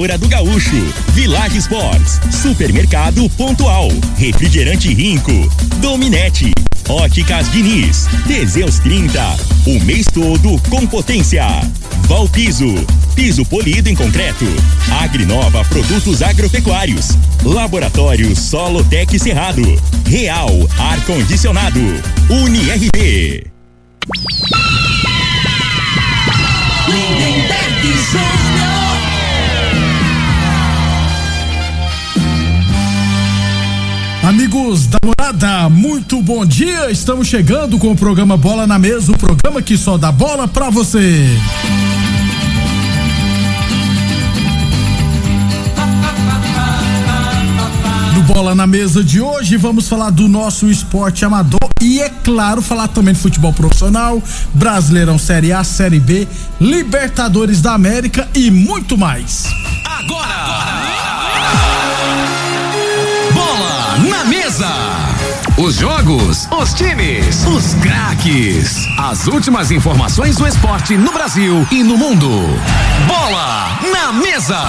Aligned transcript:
Torneadora 0.00 0.16
do 0.16 0.28
Gaúcho, 0.28 0.94
Village 1.12 1.58
Sports, 1.58 2.20
Supermercado 2.30 3.28
Pontual, 3.30 3.88
Refrigerante 4.16 4.94
Rinco, 4.94 5.30
Dominete, 5.76 6.50
Óticas 6.88 7.50
Diniz, 7.52 8.06
Teseus 8.26 8.78
30, 8.78 9.36
o 9.66 9.80
mês 9.80 10.06
todo 10.06 10.58
com 10.70 10.86
potência. 10.86 11.44
Valpiso, 12.06 12.66
piso 13.14 13.44
polido 13.44 13.90
em 13.90 13.94
concreto. 13.94 14.46
Agrinova 15.02 15.62
Produtos 15.66 16.22
Agropecuários. 16.22 17.10
Laboratório 17.44 18.34
Solotec 18.34 19.18
Cerrado. 19.18 19.62
Real 20.06 20.50
Ar 20.78 20.98
Condicionado. 21.04 21.80
UniRB. 22.30 23.46
Lindenberg 26.88 27.82
Júnior. 28.10 28.49
Amigos 34.30 34.86
da 34.86 34.98
morada, 35.04 35.68
muito 35.68 36.22
bom 36.22 36.46
dia. 36.46 36.88
Estamos 36.88 37.26
chegando 37.26 37.80
com 37.80 37.90
o 37.90 37.96
programa 37.96 38.36
Bola 38.36 38.64
na 38.64 38.78
Mesa 38.78 39.10
o 39.10 39.18
programa 39.18 39.60
que 39.60 39.76
só 39.76 39.98
dá 39.98 40.12
bola 40.12 40.46
pra 40.46 40.70
você. 40.70 41.26
No 48.14 48.22
Bola 48.22 48.54
na 48.54 48.68
Mesa 48.68 49.02
de 49.02 49.20
hoje, 49.20 49.56
vamos 49.56 49.88
falar 49.88 50.10
do 50.10 50.28
nosso 50.28 50.70
esporte 50.70 51.24
amador 51.24 51.68
e, 51.80 51.98
é 52.00 52.08
claro, 52.08 52.62
falar 52.62 52.86
também 52.86 53.14
de 53.14 53.18
futebol 53.18 53.52
profissional, 53.52 54.22
Brasileirão 54.54 55.18
Série 55.18 55.52
A, 55.52 55.64
Série 55.64 55.98
B, 55.98 56.28
Libertadores 56.60 57.60
da 57.60 57.74
América 57.74 58.28
e 58.32 58.48
muito 58.48 58.96
mais. 58.96 59.46
Agora! 59.84 60.34
Bola 60.44 60.79
mesa! 64.60 64.74
Os 65.56 65.76
jogos, 65.76 66.48
os 66.50 66.74
times, 66.74 67.44
os 67.46 67.74
craques. 67.74 68.86
As 68.98 69.26
últimas 69.26 69.70
informações 69.70 70.36
do 70.36 70.46
esporte 70.46 70.96
no 70.96 71.12
Brasil 71.12 71.66
e 71.70 71.82
no 71.82 71.96
mundo. 71.96 72.28
Bola 73.06 73.78
na 73.90 74.12
mesa! 74.12 74.60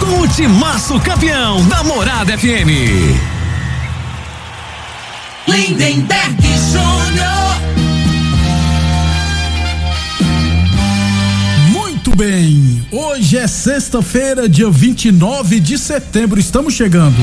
Com 0.00 0.20
o 0.20 0.28
timaço 0.28 0.98
campeão 1.00 1.64
da 1.66 1.82
Morada 1.84 2.36
FM. 2.38 3.20
Lindenberg 5.46 6.42
Júnior. 6.72 7.34
Muito 11.70 12.16
bem, 12.16 12.86
hoje 12.90 13.36
é 13.36 13.46
sexta-feira, 13.46 14.48
dia 14.48 14.70
29 14.70 15.60
de 15.60 15.76
setembro, 15.78 16.40
estamos 16.40 16.74
chegando. 16.74 17.16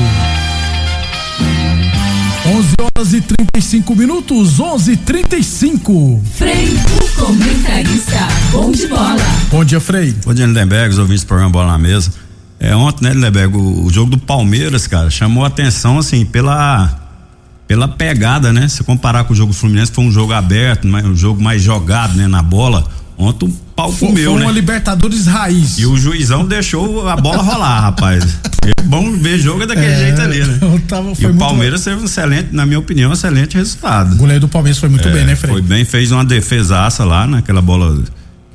11 2.44 2.74
horas 2.82 3.12
e 3.12 3.20
35 3.20 3.94
minutos, 3.94 4.58
11:35. 4.58 6.20
Frei, 6.34 6.76
o 7.00 7.24
comentarista. 7.24 8.18
Bom 8.50 8.72
de 8.72 8.88
bola. 8.88 9.16
Bom 9.48 9.64
dia, 9.64 9.78
Frei. 9.78 10.12
Bom 10.24 10.34
dia, 10.34 10.44
Lindenberg, 10.44 10.92
os 10.92 10.98
ouvintes 10.98 11.22
do 11.22 11.28
programa 11.28 11.52
Bola 11.52 11.72
na 11.72 11.78
Mesa. 11.78 12.10
É, 12.58 12.74
ontem, 12.74 13.04
né, 13.04 13.14
Lindenberg, 13.14 13.56
o, 13.56 13.84
o 13.84 13.90
jogo 13.90 14.10
do 14.10 14.18
Palmeiras, 14.18 14.88
cara, 14.88 15.08
chamou 15.08 15.44
a 15.44 15.46
atenção, 15.46 15.98
assim, 15.98 16.24
pela 16.24 16.98
pela 17.68 17.86
pegada, 17.86 18.52
né? 18.52 18.66
Se 18.66 18.82
comparar 18.82 19.22
com 19.24 19.32
o 19.32 19.36
jogo 19.36 19.52
do 19.52 19.56
Fluminense, 19.56 19.92
foi 19.92 20.04
um 20.04 20.10
jogo 20.12 20.32
aberto, 20.32 20.86
um 20.86 21.16
jogo 21.16 21.40
mais 21.40 21.62
jogado, 21.62 22.14
né, 22.16 22.26
na 22.26 22.42
bola. 22.42 22.84
Ontem 23.16 23.46
o 23.46 23.52
pau 23.76 23.92
Foi, 23.92 24.08
comeu, 24.08 24.32
foi 24.32 24.40
né? 24.40 24.46
uma 24.46 24.52
Libertadores 24.52 25.26
raiz. 25.26 25.78
E 25.78 25.86
o 25.86 25.96
juizão 25.96 26.44
deixou 26.44 27.08
a 27.08 27.16
bola 27.16 27.40
rolar, 27.40 27.80
rapaz. 27.80 28.24
É 28.64 28.82
bom 28.84 29.12
ver 29.16 29.38
jogo 29.38 29.66
daquele 29.66 29.86
É, 29.86 29.98
jeito 29.98 30.20
ali, 30.20 30.44
né? 30.44 30.58
eu 30.60 30.80
tava- 30.86 31.12
e 31.18 31.26
o 31.26 31.34
Palmeiras 31.34 31.82
teve 31.82 32.00
um 32.00 32.04
excelente, 32.04 32.48
na 32.52 32.64
minha 32.64 32.78
opinião, 32.78 33.10
um 33.10 33.14
excelente 33.14 33.56
resultado. 33.56 34.12
O 34.14 34.16
goleiro 34.16 34.40
do 34.42 34.48
Palmeiras 34.48 34.78
foi 34.78 34.88
muito 34.88 35.08
É, 35.08 35.12
bem, 35.12 35.24
né, 35.24 35.34
Frei? 35.34 35.52
Foi 35.52 35.62
bem, 35.62 35.84
fez 35.84 36.12
uma 36.12 36.24
defesaça 36.24 37.04
lá, 37.04 37.26
naquela 37.26 37.60
bola 37.60 37.96
que 38.02 38.10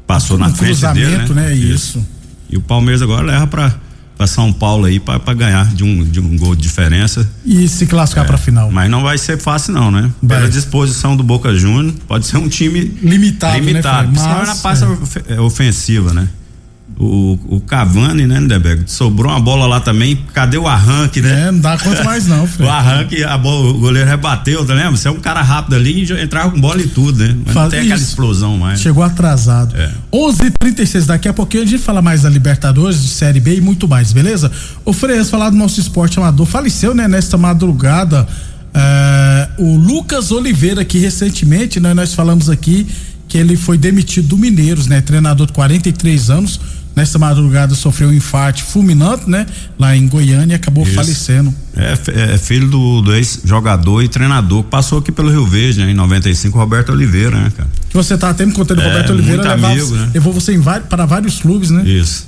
passou 0.06 0.38
na 0.38 0.48
Um 0.48 0.56
frente 0.56 0.80
dele, 0.94 1.06
cruzamento, 1.08 1.34
né? 1.34 1.54
Isso. 1.54 2.06
E 2.50 2.56
o 2.56 2.62
Palmeiras 2.62 3.02
agora 3.02 3.26
leva 3.26 3.46
pra, 3.48 3.76
pra 4.18 4.26
São 4.26 4.54
Paulo 4.54 4.86
aí 4.86 4.98
pra, 5.02 5.20
pra 5.20 5.34
ganhar 5.34 5.66
de 5.74 5.84
um, 5.84 6.02
de 6.06 6.22
um 6.22 6.38
gol 6.38 6.56
de 6.56 6.62
diferença. 6.62 7.30
E 7.46 7.68
se 7.68 7.86
classificar 7.86 8.26
pra 8.26 8.38
final. 8.38 8.72
Mas 8.72 8.90
não 8.90 9.04
vai 9.04 9.18
ser 9.18 9.38
fácil 9.38 9.74
não, 9.74 9.92
né? 9.92 10.10
Vai. 10.24 10.38
Pela 10.38 10.50
disposição 10.50 11.18
do 11.18 11.24
Boca 11.24 11.54
Júnior, 11.54 11.94
pode 12.08 12.26
ser 12.26 12.38
um 12.38 12.48
time 12.48 12.80
Limitado, 13.04 13.60
limitado. 13.60 14.08
né? 14.12 14.14
Mas, 14.24 14.48
na 14.48 14.56
passa 14.56 14.88
é. 15.28 15.34
é, 15.36 15.42
ofensiva, 15.42 16.14
né? 16.14 16.30
O, 17.00 17.38
o 17.58 17.60
Cavani, 17.62 18.26
né, 18.26 18.40
Lindeberg? 18.40 18.84
Sobrou 18.88 19.32
uma 19.32 19.40
bola 19.40 19.68
lá 19.68 19.80
também. 19.80 20.16
Cadê 20.34 20.58
o 20.58 20.68
arranque, 20.68 21.22
né? 21.22 21.48
É, 21.48 21.52
não 21.52 21.60
dá 21.60 21.78
conta 21.78 22.04
mais 22.04 22.26
não, 22.26 22.48
Frei. 22.48 22.66
O 22.68 22.72
arranque, 22.72 23.24
a 23.24 23.38
bola, 23.38 23.70
o 23.70 23.74
goleiro 23.78 24.10
rebateu, 24.10 24.66
tá 24.66 24.74
lembra? 24.74 24.98
Você 24.98 25.08
é 25.08 25.12
um 25.12 25.20
cara 25.20 25.44
rápido 25.44 25.76
ali 25.76 26.04
e 26.04 26.22
entrava 26.22 26.50
com 26.50 26.60
bola 26.60 26.82
e 26.82 26.88
tudo, 26.88 27.20
né? 27.20 27.36
Mas 27.46 27.54
Faz 27.54 27.66
não 27.66 27.70
tem 27.70 27.80
aquela 27.82 27.96
isso. 28.00 28.10
explosão 28.10 28.58
mais. 28.58 28.80
Chegou 28.82 29.04
atrasado. 29.04 29.76
É. 29.78 29.92
11:36 30.12 31.06
daqui 31.06 31.28
a 31.28 31.34
pouquinho 31.34 31.64
a 31.64 31.66
gente 31.68 31.84
fala 31.84 32.02
mais 32.02 32.24
da 32.24 32.30
Libertadores, 32.30 33.00
de 33.02 33.10
Série 33.10 33.40
B 33.40 33.58
e 33.58 33.62
muito 33.62 33.88
mais, 33.88 34.12
beleza? 34.12 34.52
O 34.84 34.92
Freitas 34.92 35.30
falar 35.30 35.52
do 35.52 35.56
nosso 35.56 35.80
esporte 35.80 36.18
amador 36.18 36.48
faleceu, 36.48 36.96
né, 36.96 37.08
nesta 37.08 37.38
madrugada. 37.38 38.28
eh, 38.74 39.50
o 39.60 39.76
Lucas 39.76 40.32
Oliveira, 40.32 40.84
que 40.86 40.98
recentemente 41.00 41.80
né, 41.80 41.94
nós 41.94 42.14
falamos 42.14 42.50
aqui 42.50 42.86
que 43.28 43.38
ele 43.38 43.58
foi 43.58 43.78
demitido 43.78 44.30
do 44.30 44.38
Mineiros, 44.38 44.88
né? 44.88 45.02
Treinador 45.02 45.48
de 45.48 45.54
43 45.54 46.30
anos. 46.30 46.60
Nesta 46.98 47.20
madrugada 47.20 47.76
sofreu 47.76 48.10
um 48.10 48.14
infarto 48.14 48.64
fulminante, 48.64 49.30
né? 49.30 49.46
Lá 49.78 49.96
em 49.96 50.08
Goiânia 50.08 50.54
e 50.54 50.56
acabou 50.56 50.84
Isso. 50.84 50.96
falecendo. 50.96 51.54
É, 51.76 52.34
é 52.34 52.38
filho 52.40 52.68
do, 52.68 53.04
do 53.04 53.14
ex-jogador 53.14 54.02
e 54.02 54.08
treinador 54.08 54.64
que 54.64 54.72
passou 54.72 54.98
aqui 54.98 55.12
pelo 55.12 55.30
Rio 55.30 55.46
Verde, 55.46 55.80
né? 55.80 55.92
Em 55.92 55.94
95, 55.94 56.58
Roberto 56.58 56.92
Oliveira, 56.92 57.40
né, 57.40 57.52
cara? 57.56 57.70
Que 57.88 57.96
você 57.96 58.18
tá 58.18 58.32
até 58.32 58.48
me 58.48 58.52
contando, 58.52 58.82
É, 58.82 58.88
Roberto 58.88 59.12
Oliveira 59.12 59.44
levava- 59.44 59.74
amigo, 59.74 59.94
né? 59.94 60.10
levou 60.12 60.34
você 60.34 60.54
em 60.56 60.62
para 60.90 61.06
vários 61.06 61.40
clubes, 61.40 61.70
né? 61.70 61.88
Isso. 61.88 62.28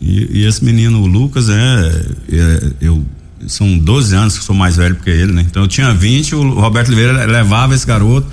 E, 0.00 0.38
e 0.40 0.46
esse 0.46 0.64
menino, 0.64 1.02
o 1.02 1.06
Lucas, 1.06 1.50
é, 1.50 2.02
é, 2.32 2.70
Eu. 2.80 3.04
São 3.46 3.78
12 3.78 4.16
anos 4.16 4.38
que 4.38 4.42
sou 4.44 4.54
mais 4.56 4.76
velho 4.76 4.96
que 4.96 5.08
ele, 5.10 5.32
né? 5.32 5.44
Então 5.48 5.62
eu 5.62 5.68
tinha 5.68 5.92
20, 5.92 6.34
o 6.34 6.54
Roberto 6.58 6.88
Oliveira 6.88 7.24
levava 7.26 7.74
esse 7.74 7.86
garoto 7.86 8.26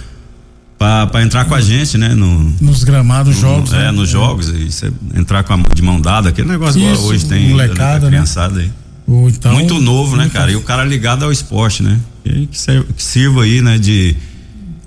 pra 0.77 1.21
entrar 1.21 1.45
com 1.45 1.55
a 1.55 1.61
gente, 1.61 1.97
né? 1.97 2.09
No, 2.09 2.53
Nos 2.61 2.83
gramados, 2.83 3.37
jogos. 3.37 3.71
É, 3.73 3.77
né? 3.85 3.91
nos 3.91 4.09
jogos. 4.09 4.49
E 4.49 4.71
você 4.71 4.91
entrar 5.15 5.43
com 5.43 5.53
a, 5.53 5.57
de 5.73 5.81
mão 5.81 5.99
dada, 6.01 6.29
aquele 6.29 6.49
negócio 6.49 6.79
igual 6.79 6.93
Isso, 6.93 7.03
hoje 7.03 7.25
tem. 7.25 7.49
molecada, 7.49 8.05
né? 8.05 8.07
criançada 8.11 8.59
aí. 8.59 8.71
Ou 9.07 9.29
então, 9.29 9.53
Muito 9.53 9.79
novo, 9.79 10.15
né, 10.17 10.29
cara? 10.33 10.51
E 10.51 10.55
o 10.55 10.61
cara 10.61 10.83
ligado 10.83 11.23
ao 11.23 11.31
esporte, 11.31 11.83
né? 11.83 11.99
E 12.25 12.47
que, 12.47 12.59
ser- 12.59 12.83
que 12.83 13.03
sirva 13.03 13.43
aí, 13.43 13.61
né, 13.61 13.77
de. 13.77 14.15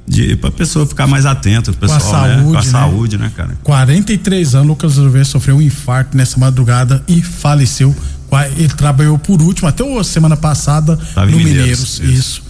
de 0.06 0.34
pra 0.37 0.50
pessoa 0.50 0.84
ficar 0.84 1.06
mais 1.06 1.25
atenta, 1.25 1.71
o 1.71 1.75
pessoal, 1.75 2.26
né? 2.26 2.35
saúde, 2.37 2.43
Com 2.44 2.50
a 2.58 2.62
né? 2.62 2.62
saúde, 2.69 3.19
né, 3.19 3.32
cara? 3.37 3.56
43 3.62 4.55
anos, 4.56 4.69
Lucas 4.69 4.99
Oliveira 4.99 5.25
sofreu 5.25 5.56
um 5.56 5.62
infarto 5.62 6.17
nessa 6.17 6.38
madrugada 6.38 7.02
e 7.06 7.23
faleceu. 7.23 7.94
Ele 8.56 8.69
trabalhou 8.69 9.19
por 9.19 9.40
último 9.40 9.69
até 9.69 9.82
a 9.99 10.05
semana 10.05 10.37
passada 10.37 10.99
Tava 11.14 11.31
no 11.31 11.37
Mineiros, 11.38 11.99
Mineiros. 12.00 12.19
Isso. 12.19 12.43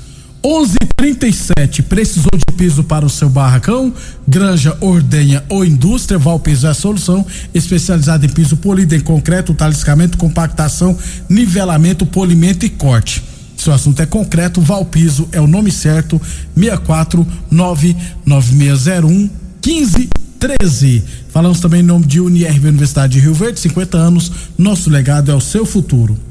11:37 0.42 1.82
precisou 1.82 2.30
de 2.36 2.54
piso 2.56 2.84
para 2.84 3.04
o 3.04 3.10
seu 3.10 3.28
barracão? 3.28 3.92
Granja, 4.26 4.76
ordenha 4.80 5.44
ou 5.48 5.64
indústria, 5.64 6.18
Valpiso 6.18 6.66
é 6.66 6.70
a 6.70 6.74
solução, 6.74 7.26
especializada 7.52 8.24
em 8.24 8.28
piso 8.28 8.56
polido 8.56 8.94
em 8.94 9.00
concreto, 9.00 9.52
taliscamento, 9.52 10.16
compactação, 10.16 10.96
nivelamento, 11.28 12.06
polimento 12.06 12.64
e 12.64 12.68
corte. 12.68 13.22
Se 13.56 13.68
o 13.68 13.72
assunto 13.72 14.00
é 14.00 14.06
concreto, 14.06 14.60
Valpiso 14.60 15.28
é 15.32 15.40
o 15.40 15.46
nome 15.48 15.72
certo, 15.72 16.20
64 16.54 17.26
99601 17.50 19.30
1513. 19.64 21.02
Falamos 21.30 21.58
também 21.58 21.80
em 21.80 21.84
nome 21.84 22.06
de 22.06 22.20
Unirv 22.20 22.68
Universidade 22.68 23.14
de 23.14 23.20
Rio 23.20 23.34
Verde, 23.34 23.58
50 23.58 23.98
anos, 23.98 24.30
nosso 24.56 24.88
legado 24.88 25.32
é 25.32 25.34
o 25.34 25.40
seu 25.40 25.66
futuro. 25.66 26.27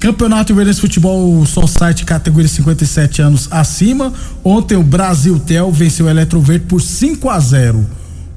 Campeonato 0.00 0.54
Rio 0.54 0.74
Futebol 0.74 1.44
Society 1.44 2.06
categoria 2.06 2.48
57 2.48 3.20
anos 3.20 3.48
acima. 3.50 4.10
Ontem 4.42 4.74
o 4.74 4.82
Brasil 4.82 5.38
Tel 5.38 5.70
venceu 5.70 6.06
o 6.06 6.08
Eletroverde 6.08 6.64
por 6.64 6.80
5 6.80 7.28
a 7.28 7.38
0. 7.38 7.86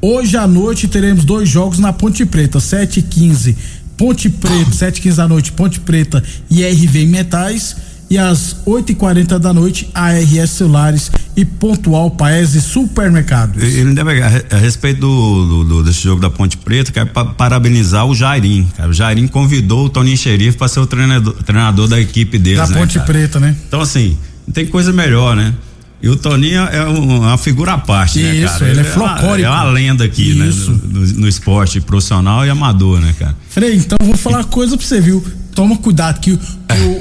Hoje 0.01 0.36
à 0.36 0.45
noite 0.45 0.89
teremos 0.89 1.24
dois 1.24 1.48
jogos 1.48 1.80
na 1.80 1.94
Ponte 1.94 2.25
Preta, 2.25 2.60
7 2.60 3.00
e 3.00 3.01
15 3.04 3.57
Ponte 3.95 4.30
Preta, 4.30 4.71
7 4.71 4.98
e 4.98 5.01
15 5.04 5.18
da 5.18 5.27
noite, 5.27 5.51
Ponte 5.54 5.80
Preta 5.80 6.21
e 6.50 6.65
RV 6.65 7.06
Metais. 7.06 7.75
E 8.13 8.18
às 8.19 8.57
8 8.63 8.92
e 8.92 8.95
40 8.95 9.39
da 9.39 9.51
noite, 9.51 9.89
ARS 9.92 10.51
Celulares 10.51 11.10
e 11.36 11.44
Pontual 11.44 12.12
Paese 12.12 12.62
Supermercados. 12.62 13.63
Ele 13.63 13.92
deve, 13.95 14.21
a, 14.21 14.27
re- 14.27 14.45
a 14.51 14.57
respeito 14.57 15.00
do, 15.00 15.63
do- 15.63 15.83
desse 15.83 16.04
jogo 16.04 16.21
da 16.21 16.30
Ponte 16.30 16.56
Preta, 16.57 16.92
quero 16.92 17.07
pa- 17.07 17.25
parabenizar 17.25 18.06
o 18.06 18.13
Jairim. 18.13 18.68
Cara. 18.77 18.92
O 18.92 18.94
Jairim 18.94 19.25
convidou 19.27 19.86
o 19.86 19.89
Toninho 19.89 20.15
Xerife 20.15 20.56
para 20.60 20.68
ser 20.68 20.80
o 20.81 20.86
treinador, 20.86 21.33
treinador 21.44 21.88
da 21.88 22.00
equipe 22.00 22.38
deles. 22.38 22.60
Da 22.60 22.68
né, 22.68 22.77
Ponte 22.81 22.94
cara? 23.00 23.06
Preta, 23.07 23.39
né? 23.39 23.56
Então, 23.68 23.81
assim, 23.81 24.15
não 24.45 24.54
tem 24.54 24.68
coisa 24.68 24.94
melhor, 24.94 25.36
né? 25.36 25.51
E 26.00 26.07
o 26.07 26.15
Toninho 26.15 26.62
é 26.65 26.83
uma 26.86 27.36
figura 27.39 27.74
à 27.74 27.77
parte, 27.80 28.19
Isso, 28.19 28.42
né, 28.42 28.48
cara? 28.48 28.69
ele 28.69 28.80
é 28.81 28.83
folclórico. 28.83 29.48
É 29.48 29.50
uma, 29.50 29.57
é 29.57 29.63
uma 29.63 29.71
lenda 29.71 30.04
aqui, 30.04 30.38
Isso. 30.39 30.69
né? 30.71 30.77
No, 30.83 31.00
no- 31.00 31.07
no 31.21 31.27
esporte 31.27 31.81
profissional 31.81 32.45
e 32.45 32.50
amador, 32.51 33.00
né, 33.01 33.15
cara? 33.18 33.36
Frei, 33.50 33.74
então 33.75 33.98
vou 34.04 34.15
falar 34.15 34.38
uma 34.38 34.44
coisa 34.44 34.77
pra 34.77 34.86
você, 34.86 35.01
viu? 35.01 35.25
Toma 35.53 35.77
cuidado 35.77 36.19
que, 36.19 36.31
o, 36.31 36.39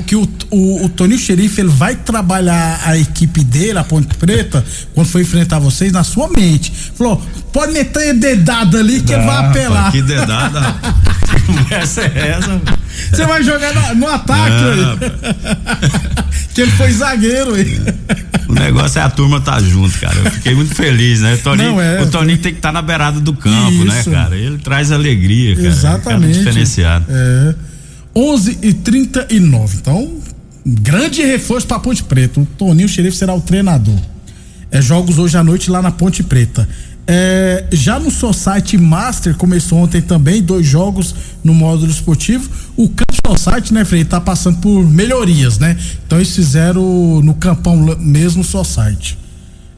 que 0.06 0.14
o, 0.16 0.28
o, 0.50 0.84
o 0.84 0.88
Toninho 0.90 1.18
Xerife 1.18 1.60
ele 1.60 1.70
vai 1.70 1.96
trabalhar 1.96 2.80
a 2.84 2.96
equipe 2.98 3.42
dele, 3.42 3.78
a 3.78 3.84
Ponte 3.84 4.14
Preta, 4.16 4.64
quando 4.94 5.06
for 5.06 5.20
enfrentar 5.20 5.58
vocês, 5.58 5.90
na 5.92 6.04
sua 6.04 6.28
mente. 6.28 6.72
Falou, 6.94 7.20
pode 7.52 7.72
meter 7.72 8.14
dedada 8.14 8.78
ali 8.78 9.00
que 9.00 9.12
ele 9.12 9.24
vai 9.24 9.36
apelar. 9.46 9.76
rapaz, 9.84 9.92
Que 9.94 10.02
dedada. 10.02 10.60
rapaz. 10.60 10.94
Que 11.32 11.40
conversa 11.46 12.02
é 12.02 12.28
essa? 12.38 12.60
Você 13.10 13.24
vai 13.24 13.42
jogar 13.42 13.72
no, 13.74 14.00
no 14.00 14.06
ataque, 14.08 14.52
aí. 14.52 16.44
que 16.54 16.60
ele 16.60 16.70
foi 16.72 16.92
zagueiro, 16.92 17.54
aí. 17.54 17.80
O 18.48 18.52
negócio 18.52 18.98
é 18.98 19.02
a 19.02 19.08
turma 19.08 19.40
tá 19.40 19.58
junto, 19.60 19.98
cara. 19.98 20.14
Eu 20.22 20.30
fiquei 20.30 20.54
muito 20.54 20.74
feliz, 20.74 21.20
né? 21.20 21.34
O 21.34 21.38
Toninho, 21.38 21.70
Não, 21.72 21.80
é. 21.80 22.02
o 22.02 22.06
Toninho 22.10 22.36
tem 22.38 22.52
que 22.52 22.58
estar 22.58 22.70
na 22.70 22.82
beirada 22.82 23.18
do 23.18 23.32
campo, 23.32 23.84
né, 23.84 24.00
Isso. 24.00 24.10
cara? 24.10 24.36
Ele 24.36 24.58
traz 24.58 24.92
alegria, 24.92 25.56
cara. 25.56 25.68
É 25.68 25.70
um 25.70 25.74
cara 25.74 25.96
Exatamente. 25.96 26.38
diferenciado. 26.38 27.06
É. 27.08 27.54
11 28.14 28.58
e 28.62 28.72
39. 28.72 29.76
Então, 29.76 30.10
grande 30.64 31.22
reforço 31.22 31.66
pra 31.66 31.78
Ponte 31.78 32.02
Preta. 32.04 32.40
O 32.40 32.46
Toninho 32.46 32.88
Xerife 32.88 33.16
será 33.16 33.34
o 33.34 33.40
treinador. 33.40 33.98
É 34.70 34.80
jogos 34.80 35.18
hoje 35.18 35.36
à 35.36 35.44
noite 35.44 35.70
lá 35.70 35.82
na 35.82 35.90
Ponte 35.90 36.22
Preta. 36.22 36.68
É, 37.06 37.66
já 37.72 37.98
no 37.98 38.10
Society 38.10 38.78
Master 38.78 39.34
começou 39.34 39.78
ontem 39.78 40.00
também 40.00 40.40
dois 40.40 40.64
jogos 40.64 41.14
no 41.42 41.52
módulo 41.52 41.90
esportivo. 41.90 42.48
O 42.76 42.88
Campo 42.88 43.36
Society, 43.36 43.74
né, 43.74 43.84
Frei, 43.84 44.04
tá 44.04 44.20
passando 44.20 44.58
por 44.58 44.88
melhorias, 44.88 45.58
né? 45.58 45.76
Então 46.06 46.18
eles 46.18 46.34
fizeram 46.34 47.20
no 47.20 47.34
campão 47.34 47.76
mesmo 47.98 48.44
Society. 48.44 49.18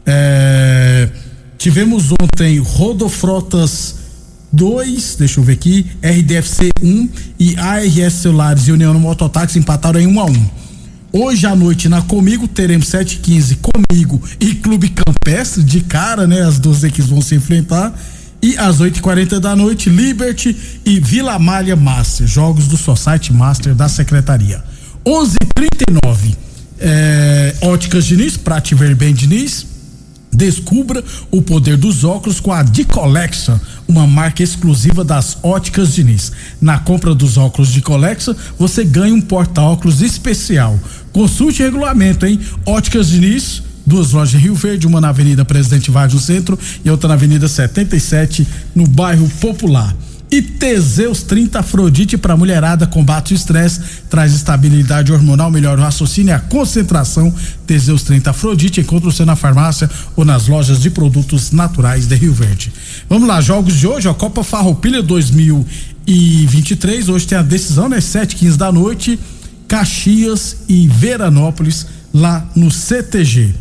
É, 0.05 1.09
tivemos 1.57 2.13
ontem 2.13 2.59
Rodofrotas 2.59 4.04
2, 4.55 5.17
deixa 5.19 5.41
eu 5.41 5.45
ver 5.45 5.55
aqui, 5.55 5.87
RDFC 6.03 6.71
1 6.83 7.09
e 7.39 7.57
ARS 7.57 8.15
Celulares 8.15 8.69
e 8.69 8.73
União 8.73 8.95
Mototáxi 8.95 9.59
empataram 9.59 10.01
em 10.01 10.07
1 10.07 10.21
a 10.21 10.25
1. 10.25 10.51
Hoje 11.13 11.47
à 11.47 11.55
noite 11.55 11.89
na 11.89 12.03
Comigo 12.03 12.49
teremos 12.49 12.87
7h15 12.87 13.59
Comigo 13.61 14.21
e 14.41 14.55
Clube 14.55 14.89
Campestre 14.89 15.63
de 15.63 15.81
cara, 15.81 16.27
né? 16.27 16.43
As 16.43 16.59
duas 16.59 16.83
equipes 16.83 17.09
vão 17.09 17.21
se 17.21 17.35
enfrentar. 17.35 17.97
E 18.43 18.57
às 18.59 18.79
8h40 18.79 19.39
da 19.39 19.57
noite, 19.57 19.89
Liberty 19.89 20.57
e 20.85 21.01
Vila 21.01 21.39
Malha 21.39 21.77
Master, 21.77 22.27
jogos 22.27 22.67
do 22.67 22.77
Society 22.77 23.33
Master 23.33 23.75
da 23.75 23.89
Secretaria. 23.89 24.63
11h39, 25.07 26.37
é, 26.81 27.55
Óticas 27.63 28.05
Diniz, 28.05 28.37
pra 28.37 28.61
te 28.61 28.75
ver 28.75 28.95
bem, 28.95 29.15
Diniz. 29.15 29.74
Descubra 30.35 31.03
o 31.31 31.41
poder 31.41 31.77
dos 31.77 32.03
óculos 32.03 32.41
com 32.41 32.53
a 32.53 32.63
D-Collection, 32.63 33.57
uma 33.87 34.07
marca 34.07 34.43
exclusiva 34.43 35.05
das 35.05 35.39
óticas 35.43 35.95
Diniz. 35.95 36.33
Na 36.61 36.79
compra 36.79 37.15
dos 37.15 37.37
óculos 37.37 37.73
de 37.73 37.81
Collection, 37.81 38.35
você 38.59 38.85
ganha 38.85 39.15
um 39.15 39.21
porta-óculos 39.21 40.03
especial. 40.03 40.79
Consulte 41.13 41.63
regulamento, 41.63 42.27
hein? 42.27 42.41
Óticas 42.67 43.09
Diniz, 43.09 43.63
duas 43.87 44.13
lojas 44.13 44.35
em 44.35 44.43
Rio 44.43 44.55
Verde, 44.55 44.87
uma 44.87 45.01
na 45.01 45.11
Avenida 45.11 45.45
Presidente 45.45 45.91
Vargas 45.91 46.15
no 46.15 46.21
centro 46.21 46.59
e 46.85 46.91
outra 46.91 47.09
na 47.09 47.15
Avenida 47.15 47.47
77, 47.47 48.47
no 48.75 48.87
bairro 48.87 49.29
Popular. 49.41 49.95
E 50.35 50.43
Teseus 50.43 51.23
30 51.23 51.61
Afrodite 51.61 52.19
para 52.19 52.37
mulherada 52.37 52.89
combate 52.89 53.33
o 53.33 53.37
estresse, 53.37 53.81
traz 54.11 54.35
estabilidade 54.35 55.13
hormonal, 55.13 55.49
melhora 55.49 55.81
o 55.81 55.85
raciocínio 55.85 56.33
e 56.33 56.35
a 56.35 56.41
concentração. 56.41 57.33
Teseus 57.65 58.03
30 58.03 58.31
Afrodite 58.31 58.81
encontra 58.81 59.09
você 59.09 59.25
na 59.25 59.37
farmácia 59.37 59.89
ou 60.17 60.25
nas 60.25 60.49
lojas 60.49 60.81
de 60.81 60.91
produtos 60.91 61.53
naturais 61.53 62.09
de 62.09 62.17
Rio 62.17 62.35
Verde. 62.35 62.73
Vamos 63.09 63.29
lá, 63.29 63.41
jogos 63.41 63.77
de 63.77 63.87
hoje, 63.87 64.09
a 64.09 64.15
Copa 64.15 64.43
Farroupilha 64.43 65.05
2023. 65.05 67.11
Hoje 67.11 67.29
tem 67.29 67.39
a 67.39 67.43
decisão, 67.43 67.89
né? 67.89 68.01
7 68.01 68.35
15 68.35 68.59
da 68.59 68.73
noite, 68.73 69.17
Caxias 69.69 70.65
e 70.69 70.89
Veranópolis 70.89 71.87
lá 72.13 72.45
no 72.57 72.73
CTG. 72.73 73.55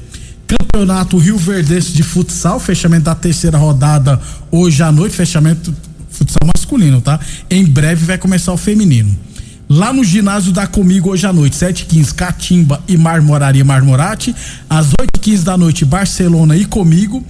Campeonato 0.47 1.19
Rio 1.19 1.37
Verdense 1.37 1.93
de 1.93 2.01
futsal, 2.01 2.59
fechamento 2.59 3.03
da 3.03 3.13
terceira 3.13 3.59
rodada 3.59 4.19
hoje 4.49 4.81
à 4.81 4.91
noite, 4.91 5.15
fechamento 5.15 5.71
futsal 6.13 6.47
masculino, 6.55 7.01
tá? 7.01 7.19
Em 7.49 7.65
breve 7.65 8.05
vai 8.05 8.17
começar 8.17 8.53
o 8.53 8.57
feminino. 8.57 9.13
Lá 9.69 9.91
no 9.91 10.03
ginásio 10.03 10.51
da 10.51 10.67
Comigo 10.67 11.09
hoje 11.09 11.25
à 11.25 11.33
noite, 11.33 11.55
7h15, 11.55 12.13
Catimba 12.13 12.81
e 12.87 12.95
Marmoraria 12.97 13.65
Marmorate. 13.65 14.35
Às 14.69 14.91
8h15 14.91 15.43
da 15.43 15.57
noite, 15.57 15.85
Barcelona 15.85 16.55
e 16.55 16.65
Comigo. 16.65 17.23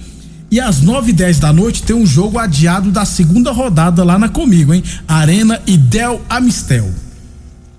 E 0.50 0.60
às 0.60 0.82
9h10 0.82 1.40
da 1.40 1.52
noite 1.52 1.82
tem 1.82 1.96
um 1.96 2.06
jogo 2.06 2.38
adiado 2.38 2.90
da 2.90 3.04
segunda 3.04 3.50
rodada 3.50 4.04
lá 4.04 4.18
na 4.18 4.28
Comigo, 4.28 4.74
hein? 4.74 4.84
Arena 5.08 5.60
e 5.66 5.76
Del 5.76 6.20
Amistel. 6.28 6.92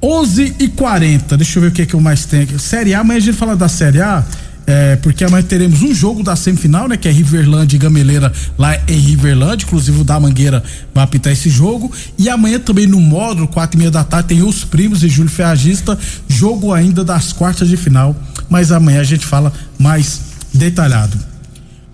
11 0.01 0.55
e 0.59 0.67
40 0.67 1.37
deixa 1.37 1.57
eu 1.57 1.63
ver 1.63 1.69
o 1.69 1.71
que, 1.71 1.85
que 1.85 1.93
eu 1.93 2.01
mais 2.01 2.25
tenho 2.25 2.43
aqui. 2.43 2.59
Série 2.59 2.93
A, 2.93 2.99
amanhã 2.99 3.17
a 3.17 3.21
gente 3.21 3.37
fala 3.37 3.55
da 3.55 3.67
Série 3.67 4.01
A, 4.01 4.23
é, 4.67 4.95
porque 4.95 5.23
amanhã 5.23 5.43
teremos 5.43 5.81
um 5.83 5.93
jogo 5.93 6.23
da 6.23 6.35
semifinal, 6.35 6.87
né? 6.87 6.97
Que 6.97 7.07
é 7.07 7.11
Riverlândia 7.11 7.75
e 7.75 7.79
Gameleira 7.79 8.33
lá 8.57 8.75
em 8.87 8.97
Riverlândia. 8.97 9.65
Inclusive 9.65 10.01
o 10.01 10.03
da 10.03 10.19
Mangueira 10.19 10.63
vai 10.93 11.03
apitar 11.03 11.31
esse 11.31 11.49
jogo. 11.49 11.91
E 12.17 12.27
amanhã 12.29 12.59
também 12.59 12.87
no 12.87 12.99
módulo, 12.99 13.47
quatro 13.47 13.77
e 13.77 13.79
meia 13.79 13.91
da 13.91 14.03
tarde, 14.03 14.29
tem 14.29 14.41
os 14.41 14.63
primos 14.63 15.03
e 15.03 15.09
Júlio 15.09 15.29
Ferragista. 15.29 15.97
Jogo 16.27 16.73
ainda 16.73 17.03
das 17.03 17.31
quartas 17.31 17.69
de 17.69 17.77
final. 17.77 18.15
Mas 18.49 18.71
amanhã 18.71 19.01
a 19.01 19.03
gente 19.03 19.25
fala 19.25 19.53
mais 19.77 20.21
detalhado. 20.53 21.17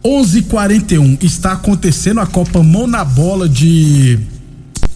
11:41 0.04 1.18
está 1.22 1.52
acontecendo 1.54 2.22
a 2.22 2.26
Copa 2.26 2.64
Mão 2.64 2.88
na 2.88 3.04
Bola 3.04 3.50
de 3.50 4.18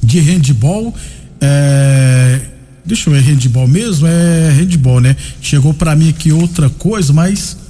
de 0.01 0.19
handball. 0.19 0.95
É, 1.41 2.39
deixa 2.85 3.09
eu 3.09 3.13
ver, 3.13 3.21
handball 3.21 3.67
mesmo? 3.67 4.07
É 4.07 4.51
handball, 4.51 5.01
né? 5.01 5.15
Chegou 5.41 5.73
pra 5.73 5.95
mim 5.95 6.09
aqui 6.09 6.31
outra 6.31 6.69
coisa, 6.69 7.11
mas 7.11 7.64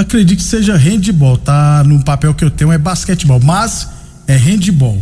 acredito 0.00 0.38
que 0.38 0.44
seja 0.44 0.76
handball, 0.76 1.36
tá? 1.36 1.82
No 1.84 2.02
papel 2.04 2.34
que 2.34 2.44
eu 2.44 2.50
tenho 2.50 2.72
é 2.72 2.78
basquetebol, 2.78 3.40
mas 3.40 3.88
é 4.26 4.36
handball. 4.36 5.00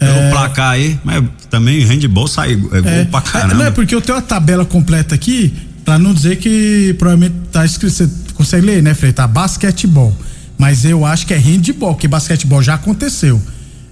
É. 0.00 0.28
O 0.28 0.30
placar 0.32 0.72
aí, 0.72 0.98
mas 1.04 1.24
também 1.48 1.84
handball 1.84 2.26
sai 2.26 2.52
é 2.52 2.56
gol 2.56 2.70
É, 2.74 3.04
pra 3.04 3.20
é, 3.20 3.22
caramba. 3.22 3.54
não 3.54 3.64
é 3.64 3.70
porque 3.70 3.94
eu 3.94 4.00
tenho 4.00 4.18
a 4.18 4.22
tabela 4.22 4.64
completa 4.64 5.14
aqui, 5.14 5.52
pra 5.84 5.98
não 5.98 6.12
dizer 6.12 6.36
que 6.36 6.94
provavelmente 6.98 7.34
tá 7.52 7.64
escrito, 7.64 7.92
você 7.92 8.10
consegue 8.34 8.66
ler, 8.66 8.82
né, 8.82 8.94
Frei? 8.94 9.12
Tá 9.12 9.26
basquetebol. 9.26 10.14
Mas 10.58 10.84
eu 10.84 11.04
acho 11.04 11.26
que 11.26 11.34
é 11.34 11.38
handball, 11.38 11.94
porque 11.94 12.08
basquetebol 12.08 12.62
já 12.62 12.74
aconteceu. 12.74 13.40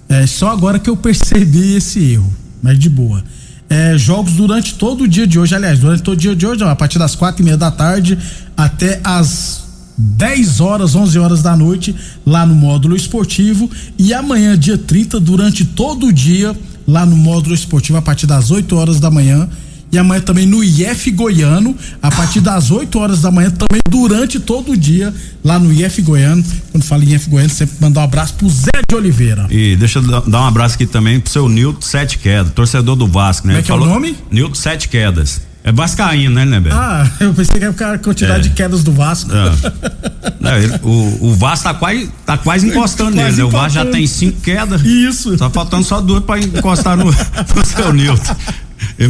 É 0.08 0.26
só 0.26 0.50
agora 0.50 0.78
que 0.78 0.90
eu 0.90 0.96
percebi 0.96 1.74
esse 1.74 2.12
erro, 2.12 2.32
mas 2.62 2.78
de 2.78 2.88
boa. 2.88 3.22
É, 3.68 3.96
jogos 3.96 4.34
durante 4.34 4.74
todo 4.74 5.04
o 5.04 5.08
dia 5.08 5.26
de 5.26 5.38
hoje, 5.38 5.54
aliás, 5.54 5.78
durante 5.78 6.02
todo 6.02 6.14
o 6.14 6.20
dia 6.20 6.36
de 6.36 6.46
hoje, 6.46 6.60
não, 6.60 6.68
a 6.68 6.76
partir 6.76 6.98
das 6.98 7.14
quatro 7.14 7.42
e 7.42 7.44
meia 7.44 7.56
da 7.56 7.70
tarde 7.70 8.18
até 8.56 9.00
as 9.02 9.61
10 10.02 10.60
horas, 10.60 10.94
11 10.96 11.18
horas 11.18 11.42
da 11.42 11.56
noite, 11.56 11.94
lá 12.26 12.44
no 12.44 12.54
módulo 12.54 12.96
esportivo. 12.96 13.70
E 13.98 14.12
amanhã, 14.12 14.58
dia 14.58 14.76
30, 14.76 15.20
durante 15.20 15.64
todo 15.64 16.06
o 16.06 16.12
dia, 16.12 16.56
lá 16.86 17.06
no 17.06 17.16
módulo 17.16 17.54
esportivo, 17.54 17.98
a 17.98 18.02
partir 18.02 18.26
das 18.26 18.50
8 18.50 18.74
horas 18.76 18.98
da 18.98 19.10
manhã. 19.10 19.48
E 19.92 19.98
amanhã 19.98 20.22
também 20.22 20.46
no 20.46 20.64
IF 20.64 21.10
Goiano, 21.10 21.76
a 22.00 22.10
partir 22.10 22.40
das 22.40 22.70
8 22.70 22.98
horas 22.98 23.20
da 23.20 23.30
manhã, 23.30 23.50
também 23.50 23.78
durante 23.90 24.40
todo 24.40 24.72
o 24.72 24.76
dia, 24.76 25.12
lá 25.44 25.58
no 25.58 25.70
IF 25.70 26.00
Goiano. 26.00 26.42
Quando 26.70 26.82
falo 26.82 27.02
em 27.04 27.12
IF 27.14 27.28
Goiano, 27.28 27.50
sempre 27.50 27.76
mandar 27.78 28.00
um 28.00 28.04
abraço 28.04 28.32
pro 28.34 28.48
Zé 28.48 28.70
de 28.88 28.94
Oliveira. 28.96 29.46
E 29.50 29.76
deixa 29.76 29.98
eu 29.98 30.02
dar- 30.02 30.26
um 30.26 30.46
abraço 30.46 30.76
aqui 30.76 30.86
também 30.86 31.20
pro 31.20 31.30
seu 31.30 31.46
Nilton 31.46 31.82
Sete 31.82 32.16
Quedas, 32.18 32.52
torcedor 32.54 32.96
do 32.96 33.06
Vasco, 33.06 33.46
né? 33.46 33.52
Como 33.52 33.60
é 33.60 33.62
que 33.66 33.70
é 33.70 33.74
o 33.74 33.84
nome? 33.84 34.16
Nilton 34.30 34.54
Sete 34.54 34.88
Quedas. 34.88 35.42
É 35.64 35.70
Vascaíno, 35.70 36.34
né, 36.34 36.44
Neber? 36.44 36.72
Ah, 36.74 37.08
eu 37.20 37.32
pensei 37.32 37.58
que 37.58 37.64
era 37.64 37.94
a 37.94 37.98
quantidade 37.98 38.46
É. 38.46 38.48
de 38.48 38.50
quedas 38.50 38.82
do 38.82 38.92
Vasco. 38.92 39.30
É. 39.32 39.52
Não, 40.40 40.56
ele- 40.58 40.74
o, 40.82 41.28
o 41.28 41.34
Vasco 41.36 41.64
tá 41.64 41.74
quase, 41.74 42.10
tá 42.26 42.36
quase 42.38 42.66
encostando 42.68 43.12
Quase 43.12 43.24
nele, 43.24 43.36
né? 43.36 43.44
O 43.44 43.48
Vasco 43.50 43.70
já 43.74 43.84
tem 43.86 44.06
cinco 44.06 44.40
quedas. 44.40 44.82
Isso. 44.82 45.36
Tá 45.36 45.48
faltando 45.50 45.84
só 45.84 46.00
duas 46.00 46.24
pra 46.24 46.38
encostar 46.40 46.96
no, 46.96 47.04
no 47.54 47.64
seu 47.64 47.92
Nilton. 47.92 48.34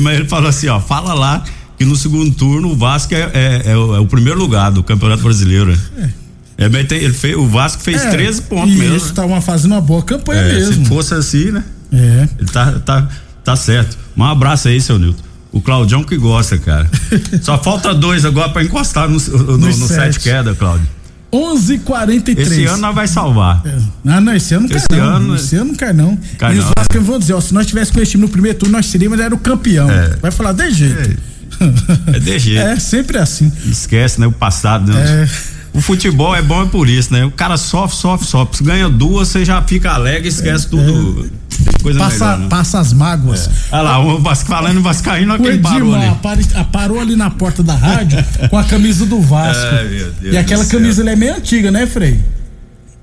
Mas 0.01 0.19
ele 0.19 0.29
falou 0.29 0.49
assim, 0.51 0.69
ó, 0.69 0.79
fala 0.79 1.15
lá 1.15 1.43
que 1.79 1.85
no 1.87 1.97
segundo 1.97 2.31
turno 2.35 2.69
o 2.73 2.77
Vasco 2.77 3.15
é, 3.15 3.31
é- 3.33 3.63
é 3.73 3.77
o, 3.77 3.97
é 3.97 4.01
o 4.01 4.07
primeiro 4.07 4.39
lugar 4.39 4.71
do 4.71 4.83
Campeonato 4.83 5.23
Brasileiro. 5.23 5.77
É, 6.59 6.69
mas 6.69 6.87
tem- 6.87 6.99
ele 6.99 7.15
fez, 7.15 7.35
o 7.35 7.47
Vasco 7.49 7.83
fez 7.83 8.03
13 8.03 8.43
pontos 8.43 8.73
É, 8.73 8.75
e 8.75 8.79
mesmo. 8.79 8.97
Isso 8.99 9.15
tá 9.15 9.25
uma, 9.25 9.41
fazendo 9.41 9.73
uma 9.73 9.81
boa 9.81 10.03
campanha 10.03 10.43
É, 10.43 10.53
mesmo. 10.53 10.85
se 10.85 10.89
fosse 10.91 11.15
assim, 11.15 11.51
né? 11.51 11.65
É. 11.91 12.29
Ele 12.39 12.49
tá, 12.51 12.73
tá, 12.85 13.09
tá 13.43 13.57
certo. 13.57 13.97
Um 14.15 14.23
abraço 14.25 14.69
aí, 14.69 14.79
seu 14.83 14.99
Nilton. 14.99 15.23
O 15.53 15.61
Claudião 15.61 16.03
que 16.03 16.17
gosta, 16.17 16.57
cara. 16.59 16.89
Só 17.43 17.63
falta 17.63 17.93
dois 17.95 18.25
agora 18.25 18.49
pra 18.49 18.65
encostar 18.65 19.09
no, 19.09 19.19
no, 19.19 19.59
no, 19.59 19.59
Nos 19.59 19.77
sete 19.77 20.19
queda, 20.19 20.55
Cláudio. 20.55 20.87
11:43. 21.33 22.39
Esse 22.41 22.65
ano 22.67 22.79
nós 22.79 22.95
vai 22.95 23.07
salvar. 23.09 23.63
Ah, 24.07 24.21
não, 24.21 24.35
esse 24.35 24.55
ano 24.55 24.69
não 24.69 24.77
Esse 24.77 24.87
quer 24.87 24.97
não. 24.99 25.05
ano- 25.17 25.35
esse 25.37 25.57
ano 25.57 25.65
não 25.67 25.75
quer 25.75 25.95
não. 25.95 26.19
Cai 26.39 26.55
e 26.55 26.59
os 26.59 26.65
não, 26.65 26.73
Vascaínos 26.77 27.07
vão 27.09 27.19
dizer, 27.19 27.33
ó, 27.33 27.41
se 27.41 27.55
nós 27.55 27.67
tivéssemos 27.67 27.95
com 27.97 28.03
esse 28.03 28.11
time 28.13 28.23
no 28.23 28.29
primeiro 28.29 28.59
turno, 28.59 28.73
nós 28.77 28.87
seríamos 28.87 29.19
era 29.19 29.35
o 29.35 29.39
campeão. 29.39 29.91
É. 29.91 30.17
Vai 30.21 30.31
falar 30.31 30.53
de 30.53 30.71
jeito. 30.71 31.19
É 32.13 32.19
de 32.19 32.39
jeito. 32.39 32.61
É, 32.67 32.77
sempre 32.79 33.19
assim. 33.19 33.51
Esquece, 33.67 34.21
né? 34.21 34.27
O 34.27 34.33
passado, 34.33 34.93
né? 34.93 35.25
É. 35.25 35.29
o 35.79 35.81
futebol 35.81 36.35
é 36.35 36.43
bom 36.43 36.63
é 36.63 36.67
por 36.67 36.89
isso, 36.89 37.13
né? 37.13 37.25
O 37.25 37.31
cara 37.31 37.57
sofre, 37.57 37.97
sofre, 37.97 38.27
sofre. 38.27 38.57
Se 38.59 38.65
ganha 38.65 38.89
duas, 38.89 39.29
você 39.29 39.45
já 39.45 39.61
fica 39.63 39.91
alegre 39.93 40.27
e 40.27 40.29
esquece 40.29 40.69
tudo. 40.69 41.31
Coisa 41.83 41.99
Passa, 41.99 42.25
melhor, 42.25 42.39
né? 42.39 42.47
passa 42.49 42.79
as 42.79 42.93
mágoas. 42.93 43.51
Olha 43.71 43.83
lá, 43.83 43.99
o 43.99 44.21
Vasco, 44.21 44.49
falando 44.49 44.81
Vascaíno, 44.81 45.33
aquele 45.35 45.59
parou 45.59 45.95
ali. 45.95 46.07
Parou 46.71 47.01
ali 47.01 47.17
na 47.17 47.31
porta 47.31 47.63
da 47.63 47.75
rádio 47.75 48.25
com 48.49 48.57
a 48.57 48.65
camisa 48.65 49.05
do 49.05 49.21
Vasco. 49.21 49.63
Deus 50.21 50.35
e 50.35 50.37
aquela 50.37 50.65
camisa 50.65 51.09
é 51.09 51.17
meio 51.17 51.37
antiga, 51.37 51.71
né, 51.71 51.87
Frei? 51.87 52.21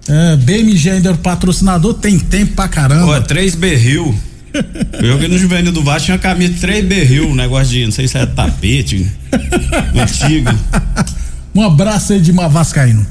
É, 0.07 0.35
BMG 0.37 0.89
ainda 0.89 1.09
é 1.09 1.11
o 1.11 1.17
patrocinador, 1.17 1.93
tem 1.93 2.17
tempo 2.17 2.53
pra 2.53 2.67
caramba. 2.67 3.19
Pô, 3.19 3.27
três 3.27 3.53
berril. 3.53 4.17
Eu 4.99 5.09
joguei 5.09 5.27
no 5.27 5.37
Juvenil 5.37 5.71
do 5.71 5.83
Vasco, 5.83 6.05
tinha 6.05 6.15
uma 6.15 6.21
camisa 6.21 6.55
três 6.59 6.83
berril, 6.83 7.29
um 7.29 7.35
negócio 7.35 7.67
de, 7.67 7.85
não 7.85 7.91
sei 7.91 8.07
se 8.07 8.17
é 8.17 8.25
tapete, 8.25 9.05
antigo. 9.93 10.49
Um 11.53 11.63
abraço 11.63 12.13
aí 12.13 12.21
de 12.21 12.31
Vascaíno. 12.31 13.05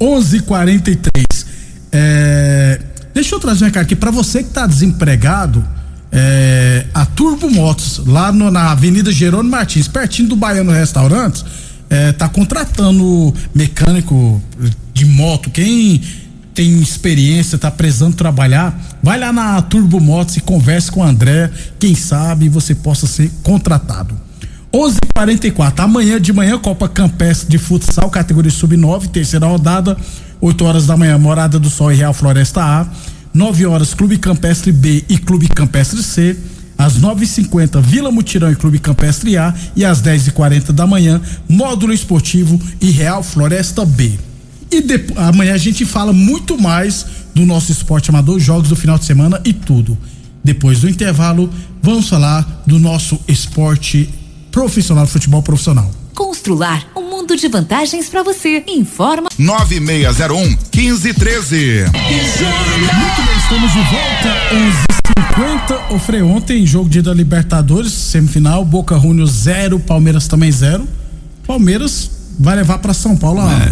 11:43. 0.00 1.46
É, 1.90 2.80
deixa 3.16 3.34
eu 3.34 3.40
trazer 3.40 3.64
um 3.64 3.66
recado 3.68 3.84
aqui 3.84 3.96
para 3.96 4.10
você 4.10 4.42
que 4.42 4.50
tá 4.50 4.66
desempregado. 4.66 5.64
é, 6.12 6.86
a 6.94 7.04
Turbo 7.04 7.50
Motos 7.50 8.00
lá 8.06 8.30
no- 8.30 8.50
na 8.50 8.70
Avenida 8.70 9.10
Jerônimo 9.12 9.50
Martins, 9.50 9.88
pertinho 9.88 10.28
do 10.28 10.36
Baiano 10.36 10.70
Restaurantes, 10.70 11.44
é, 11.90 12.12
tá 12.12 12.28
contratando 12.28 13.34
mecânico 13.54 14.40
de 14.94 15.04
moto. 15.04 15.50
Quem 15.50 16.00
tem 16.54 16.80
experiência, 16.80 17.58
tá 17.58 17.70
precisando 17.72 18.14
trabalhar, 18.14 18.80
vai 19.02 19.18
lá 19.18 19.32
na 19.32 19.60
Turbo 19.62 20.00
Motos 20.00 20.36
e 20.36 20.40
converse 20.40 20.90
com 20.90 21.00
o 21.00 21.04
André. 21.04 21.50
Quem 21.78 21.94
sabe 21.94 22.48
você 22.48 22.74
possa 22.74 23.06
ser 23.06 23.30
contratado. 23.42 24.14
11:44 24.72 25.84
Amanhã 25.84 26.20
de 26.20 26.32
manhã, 26.32 26.56
Copa 26.58 26.88
Campestre 26.88 27.48
de 27.50 27.58
Futsal, 27.58 28.08
categoria 28.10 28.50
Sub-9, 28.50 29.08
terceira 29.08 29.46
rodada. 29.46 29.96
8 30.40 30.64
horas 30.64 30.86
da 30.86 30.96
manhã, 30.96 31.18
Morada 31.18 31.58
do 31.58 31.70
Sol 31.70 31.92
e 31.92 31.96
Real 31.96 32.12
Floresta 32.14 32.62
A. 32.62 32.86
9 33.32 33.66
horas, 33.66 33.92
Clube 33.94 34.18
Campestre 34.18 34.72
B 34.72 35.04
e 35.08 35.18
Clube 35.18 35.48
Campestre 35.48 36.02
C. 36.02 36.36
Às 36.78 36.98
9h50, 37.00 37.80
Vila 37.80 38.10
Mutirão 38.10 38.50
e 38.52 38.56
Clube 38.56 38.78
Campestre 38.78 39.36
A. 39.38 39.54
E 39.74 39.84
às 39.84 40.00
10h40 40.02 40.72
da 40.72 40.86
manhã, 40.86 41.20
Módulo 41.48 41.92
Esportivo 41.92 42.60
e 42.80 42.90
Real 42.90 43.22
Floresta 43.22 43.84
B. 43.84 44.12
E 44.70 44.80
depo- 44.82 45.18
amanhã 45.18 45.54
a 45.54 45.58
gente 45.58 45.84
fala 45.86 46.12
muito 46.12 46.58
mais 46.60 47.06
do 47.34 47.46
nosso 47.46 47.70
esporte 47.72 48.10
amador, 48.10 48.38
jogos 48.40 48.68
do 48.68 48.76
final 48.76 48.98
de 48.98 49.04
semana 49.04 49.40
e 49.44 49.52
tudo. 49.52 49.96
Depois 50.44 50.80
do 50.80 50.88
intervalo, 50.88 51.50
vamos 51.82 52.08
falar 52.08 52.62
do 52.66 52.78
nosso 52.78 53.18
esporte 53.26 54.08
profissional, 54.52 55.06
futebol 55.06 55.42
profissional. 55.42 55.90
Constrular 56.16 56.82
um 56.96 57.10
mundo 57.10 57.36
de 57.36 57.46
vantagens 57.46 58.08
para 58.08 58.22
você. 58.22 58.64
Informa 58.66 59.28
9601 59.38 60.56
1513. 60.74 61.84
Muito 61.84 63.22
bem, 63.26 63.36
estamos 63.36 63.70
de 63.70 63.78
volta, 63.80 64.34
11:50. 65.76 65.94
O 65.94 65.98
Frei 65.98 66.22
ontem, 66.22 66.66
jogo 66.66 66.88
de 66.88 67.02
da 67.02 67.12
Libertadores, 67.12 67.92
semifinal, 67.92 68.64
Boca 68.64 68.98
Juniors 68.98 69.30
0, 69.30 69.78
Palmeiras 69.78 70.26
também 70.26 70.50
0. 70.50 70.88
Palmeiras 71.46 72.10
vai 72.40 72.56
levar 72.56 72.78
para 72.78 72.94
São 72.94 73.14
Paulo 73.14 73.42
a 73.42 73.70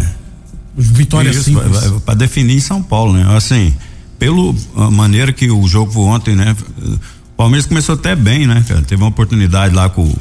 vitória 0.77 1.31
Isso, 1.31 1.45
simples. 1.45 1.79
pra 2.05 2.13
definir 2.13 2.57
em 2.57 2.61
São 2.61 2.83
Paulo, 2.83 3.13
né? 3.13 3.25
Assim, 3.35 3.73
pelo 4.19 4.55
a 4.75 4.91
maneira 4.91 5.33
que 5.33 5.49
o 5.49 5.67
jogo 5.67 5.91
foi 5.91 6.03
ontem, 6.03 6.35
né? 6.35 6.55
O 6.79 7.35
Palmeiras 7.35 7.65
começou 7.65 7.95
até 7.95 8.15
bem, 8.15 8.45
né, 8.45 8.63
cara? 8.67 8.83
Teve 8.83 9.01
uma 9.01 9.09
oportunidade 9.09 9.73
lá 9.73 9.89
com 9.89 10.03
o 10.03 10.15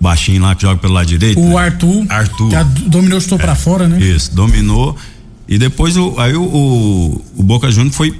baixinho 0.00 0.42
lá 0.42 0.54
que 0.54 0.62
joga 0.62 0.80
pelo 0.80 0.94
lado 0.94 1.06
direito. 1.06 1.38
O 1.38 1.50
né? 1.50 1.56
Arthur, 1.56 2.06
Arthur. 2.08 2.48
que 2.48 2.88
dominou, 2.88 3.18
estou 3.18 3.38
para 3.38 3.54
fora, 3.54 3.86
né? 3.86 4.00
Isso, 4.00 4.34
dominou. 4.34 4.96
E 5.46 5.58
depois 5.58 5.96
o, 5.96 6.18
aí 6.18 6.34
o, 6.34 6.42
o, 6.42 7.24
o 7.36 7.42
Boca 7.42 7.70
Juniors 7.70 7.94
foi 7.94 8.18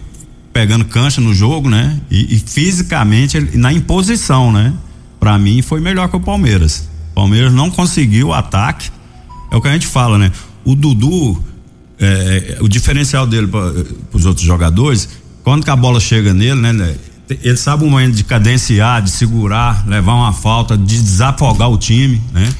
pegando 0.52 0.84
cancha 0.84 1.20
no 1.20 1.32
jogo, 1.32 1.70
né? 1.70 1.98
E, 2.10 2.36
e 2.36 2.38
fisicamente, 2.38 3.40
na 3.56 3.72
imposição, 3.72 4.52
né? 4.52 4.74
Pra 5.18 5.38
mim 5.38 5.62
foi 5.62 5.80
melhor 5.80 6.08
que 6.08 6.16
o 6.16 6.20
Palmeiras. 6.20 6.88
O 7.12 7.14
Palmeiras 7.14 7.52
não 7.52 7.70
conseguiu 7.70 8.28
o 8.28 8.34
ataque. 8.34 8.90
É 9.50 9.56
o 9.56 9.60
que 9.60 9.68
a 9.68 9.72
gente 9.72 9.86
fala, 9.86 10.18
né? 10.18 10.30
O 10.64 10.74
Dudu, 10.74 11.42
é, 11.98 12.58
o 12.60 12.68
diferencial 12.68 13.26
dele 13.26 13.46
para 13.46 13.72
os 14.12 14.26
outros 14.26 14.44
jogadores, 14.44 15.08
quando 15.42 15.64
que 15.64 15.70
a 15.70 15.76
bola 15.76 16.00
chega 16.00 16.34
nele, 16.34 16.60
né? 16.60 16.94
Ele 17.42 17.56
sabe 17.56 17.84
o 17.84 17.90
momento 17.90 18.14
de 18.14 18.24
cadenciar, 18.24 19.02
de 19.02 19.10
segurar, 19.10 19.86
levar 19.86 20.14
uma 20.14 20.32
falta, 20.32 20.76
de 20.76 21.00
desafogar 21.00 21.70
o 21.70 21.78
time, 21.78 22.20
né? 22.32 22.52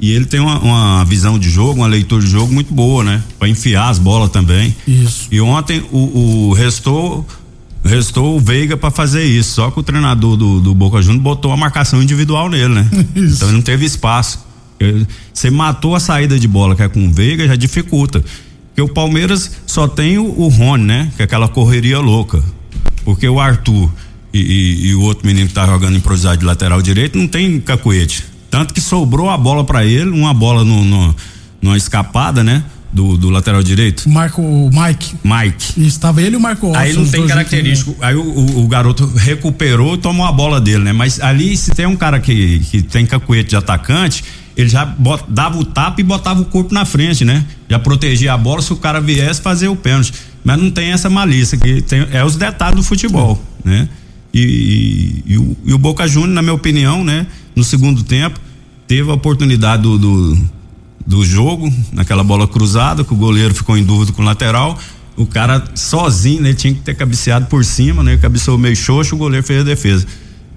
E 0.00 0.12
ele 0.12 0.26
tem 0.26 0.38
uma, 0.38 0.58
uma 0.60 1.04
visão 1.04 1.38
de 1.38 1.50
jogo, 1.50 1.80
uma 1.80 1.86
leitura 1.86 2.22
de 2.22 2.30
jogo 2.30 2.52
muito 2.52 2.72
boa, 2.72 3.02
né? 3.02 3.22
Pra 3.38 3.48
enfiar 3.48 3.88
as 3.88 3.98
bolas 3.98 4.30
também. 4.30 4.74
Isso. 4.86 5.28
E 5.30 5.40
ontem 5.40 5.82
o, 5.90 6.48
o 6.48 6.52
restou 6.52 7.26
restou 7.84 8.36
o 8.36 8.40
Veiga 8.40 8.76
pra 8.76 8.90
fazer 8.90 9.24
isso, 9.24 9.54
só 9.54 9.70
que 9.70 9.80
o 9.80 9.82
treinador 9.82 10.36
do, 10.36 10.60
do 10.60 10.74
Boca 10.74 11.00
Juniors 11.00 11.22
botou 11.22 11.52
a 11.52 11.56
marcação 11.56 12.02
individual 12.02 12.48
nele, 12.48 12.74
né? 12.74 12.90
Isso. 13.14 13.36
Então 13.36 13.48
ele 13.48 13.56
não 13.56 13.62
teve 13.62 13.84
espaço. 13.86 14.46
Você 15.32 15.50
matou 15.50 15.96
a 15.96 16.00
saída 16.00 16.38
de 16.38 16.46
bola 16.46 16.76
que 16.76 16.82
é 16.82 16.88
com 16.88 17.04
o 17.06 17.10
Veiga, 17.10 17.46
já 17.46 17.56
dificulta. 17.56 18.22
Porque 18.68 18.82
o 18.82 18.88
Palmeiras 18.88 19.50
só 19.66 19.88
tem 19.88 20.18
o, 20.18 20.24
o 20.38 20.48
Rony, 20.48 20.84
né? 20.84 21.12
Que 21.16 21.22
é 21.22 21.24
aquela 21.24 21.48
correria 21.48 21.98
louca. 21.98 22.42
Porque 23.04 23.28
o 23.28 23.40
Arthur 23.40 23.90
e, 24.32 24.38
e- 24.40 24.86
e 24.88 24.94
o 24.94 25.00
outro 25.02 25.26
menino 25.26 25.48
que 25.48 25.54
tá 25.54 25.66
jogando 25.66 25.96
improvisado 25.96 26.36
de 26.38 26.44
lateral 26.44 26.80
direito 26.82 27.16
não 27.18 27.26
tem 27.28 27.60
cacuete. 27.60 28.24
Tanto 28.50 28.72
que 28.74 28.80
sobrou 28.80 29.28
a 29.30 29.36
bola 29.36 29.64
pra 29.64 29.84
ele, 29.84 30.10
uma 30.10 30.32
bola 30.34 30.64
no, 30.64 30.84
no- 30.84 31.14
numa 31.60 31.76
escapada, 31.76 32.42
né? 32.44 32.62
Do, 32.90 33.18
do 33.18 33.28
lateral 33.28 33.62
direito. 33.62 34.08
Marco, 34.08 34.40
o 34.40 34.70
Mike. 34.72 35.14
Mike. 35.22 35.74
E 35.78 35.86
estava 35.86 36.22
ele 36.22 36.36
e 36.36 36.38
o 36.38 36.40
Marco 36.40 36.74
Aí 36.74 36.94
não 36.94 37.06
tem 37.06 37.26
característico. 37.26 37.94
Aí 38.00 38.14
o, 38.16 38.22
o- 38.22 38.64
o 38.64 38.66
garoto 38.66 39.04
recuperou 39.14 39.94
e 39.94 39.98
tomou 39.98 40.24
a 40.26 40.32
bola 40.32 40.58
dele, 40.58 40.84
né? 40.84 40.92
Mas 40.94 41.20
ali, 41.20 41.54
se 41.54 41.70
tem 41.72 41.84
um 41.86 41.96
cara 41.96 42.18
que, 42.18 42.60
que 42.60 42.80
tem 42.82 43.04
cacuete 43.04 43.50
de 43.50 43.56
atacante, 43.56 44.24
ele 44.56 44.70
já 44.70 44.86
bot- 44.86 45.24
dava 45.28 45.58
o 45.58 45.64
tapa 45.66 46.00
e 46.00 46.04
botava 46.04 46.40
o 46.40 46.46
corpo 46.46 46.72
na 46.72 46.86
frente, 46.86 47.26
né? 47.26 47.44
Já 47.68 47.78
protegia 47.78 48.32
a 48.32 48.38
bola 48.38 48.62
se 48.62 48.72
o 48.72 48.76
cara 48.76 49.00
viesse 49.02 49.42
fazer 49.42 49.68
o 49.68 49.76
pênalti. 49.76 50.12
Mas 50.42 50.58
não 50.58 50.70
tem 50.70 50.90
essa 50.92 51.10
malícia, 51.10 51.58
que 51.58 51.82
tem, 51.82 52.06
é 52.10 52.24
os 52.24 52.36
detalhes 52.36 52.76
do 52.76 52.82
futebol, 52.82 53.42
né? 53.62 53.86
E, 54.38 55.22
e- 55.26 55.32
e 55.34 55.38
o, 55.38 55.56
e 55.66 55.72
o 55.74 55.78
Boca 55.78 56.06
Juniors, 56.06 56.34
na 56.34 56.42
minha 56.42 56.54
opinião, 56.54 57.02
né? 57.04 57.26
No 57.56 57.64
segundo 57.64 58.02
tempo, 58.02 58.38
teve 58.86 59.10
a 59.10 59.14
oportunidade 59.14 59.82
do, 59.82 59.98
do 59.98 60.58
do 61.06 61.24
jogo, 61.24 61.72
naquela 61.90 62.22
bola 62.22 62.46
cruzada, 62.46 63.02
que 63.02 63.14
o 63.14 63.16
goleiro 63.16 63.54
ficou 63.54 63.78
em 63.78 63.82
dúvida 63.82 64.12
com 64.12 64.20
o 64.20 64.24
lateral. 64.26 64.78
O 65.16 65.24
cara 65.24 65.64
sozinho, 65.74 66.42
né? 66.42 66.52
Tinha 66.52 66.74
que 66.74 66.80
ter 66.80 66.94
cabeceado 66.94 67.46
por 67.46 67.64
cima, 67.64 68.02
né? 68.02 68.18
Cabeceou 68.18 68.58
meio 68.58 68.76
xoxo, 68.76 69.14
o 69.14 69.18
goleiro 69.18 69.44
fez 69.46 69.62
a 69.62 69.64
defesa. 69.64 70.06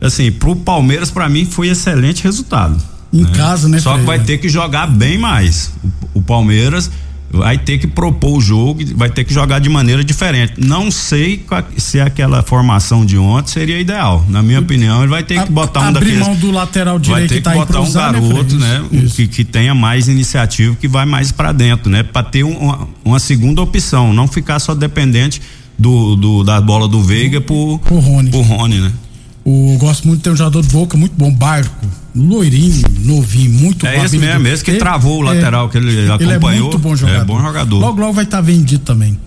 Assim, 0.02 0.30
pro 0.30 0.54
Palmeiras, 0.56 1.10
para 1.10 1.30
mim, 1.30 1.46
foi 1.46 1.70
excelente 1.70 2.24
resultado. 2.26 2.76
Em 3.14 3.24
casa, 3.26 3.70
né, 3.70 3.80
Só 3.80 3.98
que 3.98 4.04
vai 4.04 4.20
ter 4.20 4.40
que 4.40 4.50
jogar 4.50 4.88
bem 4.88 5.18
mais. 5.18 5.72
O, 6.14 6.20
o 6.20 6.22
Palmeiras 6.22 6.92
vai 7.34 7.58
ter 7.58 7.78
que 7.78 7.88
propor 7.88 8.38
o 8.38 8.42
jogo, 8.42 8.82
vai 8.96 9.10
ter 9.10 9.24
que 9.24 9.34
jogar 9.34 9.60
de 9.60 9.70
maneira 9.70 10.04
diferente. 10.04 10.54
Não 10.58 10.92
sei 10.92 11.44
se 11.78 12.00
aquela 12.00 12.44
formação 12.44 13.06
de 13.06 13.18
ontem 13.18 13.52
seria 13.52 13.80
ideal. 13.80 14.26
Na 14.28 14.44
minha 14.44 14.60
opinião, 14.60 15.00
ele 15.02 15.10
vai 15.10 15.24
ter 15.24 15.36
que 15.36 15.40
A- 15.40 15.46
botar 15.46 15.80
um 15.82 15.84
abrir 15.86 16.00
daqueles 16.18 16.28
mão 16.28 16.36
do 16.36 16.52
lateral 16.52 16.96
vai 16.96 17.02
direito 17.26 17.30
ter 17.30 17.36
que 17.36 17.42
tá 17.42 17.54
botar 17.54 17.80
um 17.82 17.86
né, 17.86 17.92
garoto, 17.94 18.56
né? 18.58 18.84
Isso. 18.92 19.16
Que, 19.16 19.28
que 19.28 19.44
tenha 19.46 19.74
mais 19.74 20.08
iniciativa, 20.08 20.76
que 20.76 20.88
vai 20.88 21.06
mais 21.06 21.32
pra 21.32 21.52
dentro, 21.52 21.90
né? 21.90 22.04
Pra 22.04 22.22
ter 22.24 22.44
um- 22.44 22.58
uma, 22.58 22.88
uma 23.06 23.20
segunda 23.20 23.62
opção, 23.62 24.14
não 24.14 24.28
ficar 24.28 24.60
só 24.60 24.76
dependente 24.76 25.42
do, 25.80 26.16
do- 26.16 26.44
da 26.44 26.60
bola 26.60 26.88
do 26.88 27.02
Veiga 27.02 27.40
por, 27.42 27.80
Por 27.80 28.00
Rony. 28.00 28.30
por 28.30 28.42
Rony, 28.42 28.80
né? 28.82 28.92
O, 29.44 29.78
gosto 29.80 30.08
muito 30.08 30.20
de 30.20 30.24
ter 30.26 30.30
um 30.32 30.36
jogador 30.36 30.62
de 30.62 30.70
boca 30.70 30.98
muito 30.98 31.14
bom, 31.18 31.32
Barco. 31.32 31.88
Loirinho, 32.16 32.84
novinho, 33.00 33.52
muito 33.52 33.88
É 33.88 34.04
esse 34.04 34.18
mesmo, 34.18 34.48
esse 34.48 34.64
que 34.64 34.74
travou 34.76 35.20
o 35.20 35.22
lateral 35.22 35.70
que 35.70 35.78
ele 35.78 35.92
Ele 35.92 36.10
é 36.10 36.14
acompanhou. 36.14 36.64
muito 36.64 36.78
bom 36.78 36.96
jogador. 36.96 37.22
É 37.22 37.26
bom 37.26 37.42
jogador. 37.42 37.80
Logo, 37.80 38.02
logo 38.02 38.14
vai 38.14 38.26
estar 38.26 38.42
vendido 38.42 38.84
também. 38.84 39.18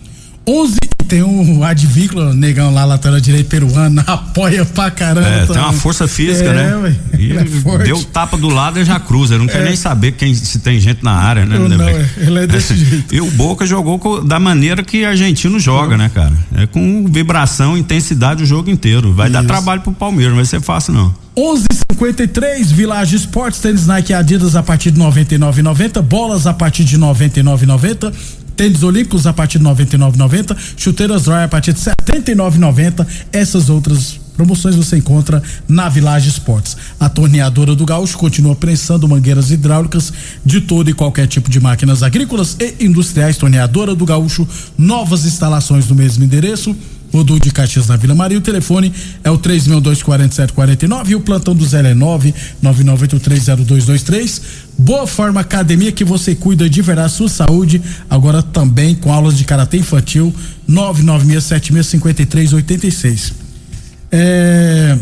11 0.46 0.76
tem 1.06 1.22
o 1.22 1.62
Advíncula, 1.62 2.32
negão 2.32 2.72
lá, 2.72 2.84
lateral 2.86 3.20
direito 3.20 3.46
peruano, 3.48 4.02
apoia 4.06 4.64
pra 4.64 4.90
caramba. 4.90 5.26
É, 5.28 5.44
tem 5.46 5.56
uma 5.56 5.64
também. 5.66 5.80
força 5.80 6.08
física, 6.08 6.48
É, 6.48 6.54
né? 6.54 6.76
ué, 6.76 6.96
ele 7.12 7.38
é 7.38 7.84
deu 7.84 8.02
tapa 8.04 8.38
do 8.38 8.48
lado 8.48 8.80
e 8.80 8.84
já 8.84 8.98
cruza. 8.98 9.34
Ele 9.34 9.42
não 9.44 9.46
quer 9.52 9.60
É. 9.60 9.64
nem 9.64 9.76
saber 9.76 10.12
quem, 10.12 10.34
se 10.34 10.58
tem 10.60 10.80
gente 10.80 11.04
na 11.04 11.12
área, 11.12 11.44
né? 11.44 11.56
Eu 11.56 11.68
né, 11.68 11.76
não, 11.76 11.84
velho? 11.84 11.98
é, 11.98 12.26
ele 12.26 12.38
é 12.40 12.46
desse 12.46 12.74
jeito. 12.74 13.14
E 13.14 13.20
o 13.20 13.30
Boca 13.30 13.66
jogou 13.66 14.24
da 14.24 14.40
maneira 14.40 14.82
que 14.82 15.04
argentino 15.04 15.58
joga, 15.60 15.96
né, 15.98 16.10
cara? 16.12 16.32
É 16.56 16.66
com 16.66 17.04
vibração, 17.06 17.76
intensidade 17.76 18.42
o 18.42 18.46
jogo 18.46 18.70
inteiro. 18.70 19.12
Vai 19.12 19.28
dar 19.28 19.40
Isso. 19.40 19.48
trabalho 19.48 19.82
pro 19.82 19.92
Palmeiras, 19.92 20.30
não 20.30 20.36
vai 20.36 20.46
ser 20.46 20.60
fácil, 20.62 20.94
não. 20.94 21.14
11:53 21.36 22.70
Village 22.72 23.16
Esportes, 23.16 23.60
tênis 23.60 23.86
Nike 23.86 24.12
e 24.12 24.14
Adidas 24.14 24.56
a 24.56 24.62
partir 24.62 24.90
de 24.90 24.98
99,90, 25.00 26.00
bolas 26.00 26.46
a 26.46 26.54
partir 26.54 26.84
de 26.84 26.96
99,90, 26.98 28.12
tênis 28.56 28.82
Olímpicos 28.82 29.26
a 29.26 29.32
partir 29.32 29.58
de 29.58 29.64
99,90, 29.64 30.56
chuteiras 30.76 31.26
Roy 31.26 31.42
a 31.42 31.48
partir 31.48 31.72
de 31.72 31.80
79,90. 31.80 33.06
Essas 33.32 33.68
outras 33.68 34.24
Promoções 34.36 34.74
você 34.74 34.96
encontra 34.96 35.40
na 35.68 35.88
Village 35.88 36.28
Esportes. 36.28 36.76
A 36.98 37.08
torneadora 37.08 37.74
do 37.74 37.86
Gaúcho 37.86 38.18
continua 38.18 38.56
prensando 38.56 39.08
mangueiras 39.08 39.50
hidráulicas 39.52 40.12
de 40.44 40.60
todo 40.60 40.90
e 40.90 40.92
qualquer 40.92 41.28
tipo 41.28 41.48
de 41.48 41.60
máquinas 41.60 42.02
agrícolas 42.02 42.56
e 42.58 42.84
industriais. 42.84 43.36
Torneadora 43.36 43.94
do 43.94 44.04
Gaúcho, 44.04 44.46
novas 44.76 45.24
instalações 45.24 45.86
no 45.88 45.94
mesmo 45.94 46.24
endereço. 46.24 46.76
Rodul 47.14 47.38
de 47.38 47.52
Caxias 47.52 47.86
na 47.86 47.96
Vila 47.96 48.14
Maria. 48.14 48.36
O 48.36 48.40
telefone 48.40 48.92
é 49.22 49.30
o 49.30 49.38
3624749 49.38 51.10
e 51.10 51.14
o 51.14 51.20
plantão 51.20 51.54
do 51.54 51.64
Zé 51.64 51.78
é 51.80 51.94
999830223. 51.94 54.42
Boa 54.76 55.06
Forma 55.06 55.40
Academia 55.40 55.92
que 55.92 56.04
você 56.04 56.34
cuida 56.34 56.68
de 56.68 56.82
ver 56.82 56.98
a 56.98 57.08
sua 57.08 57.28
saúde, 57.28 57.80
agora 58.10 58.42
também 58.42 58.96
com 58.96 59.12
aulas 59.12 59.38
de 59.38 59.44
karatê 59.44 59.76
infantil 59.76 60.34
996765386. 60.68 63.32
É 64.10 64.98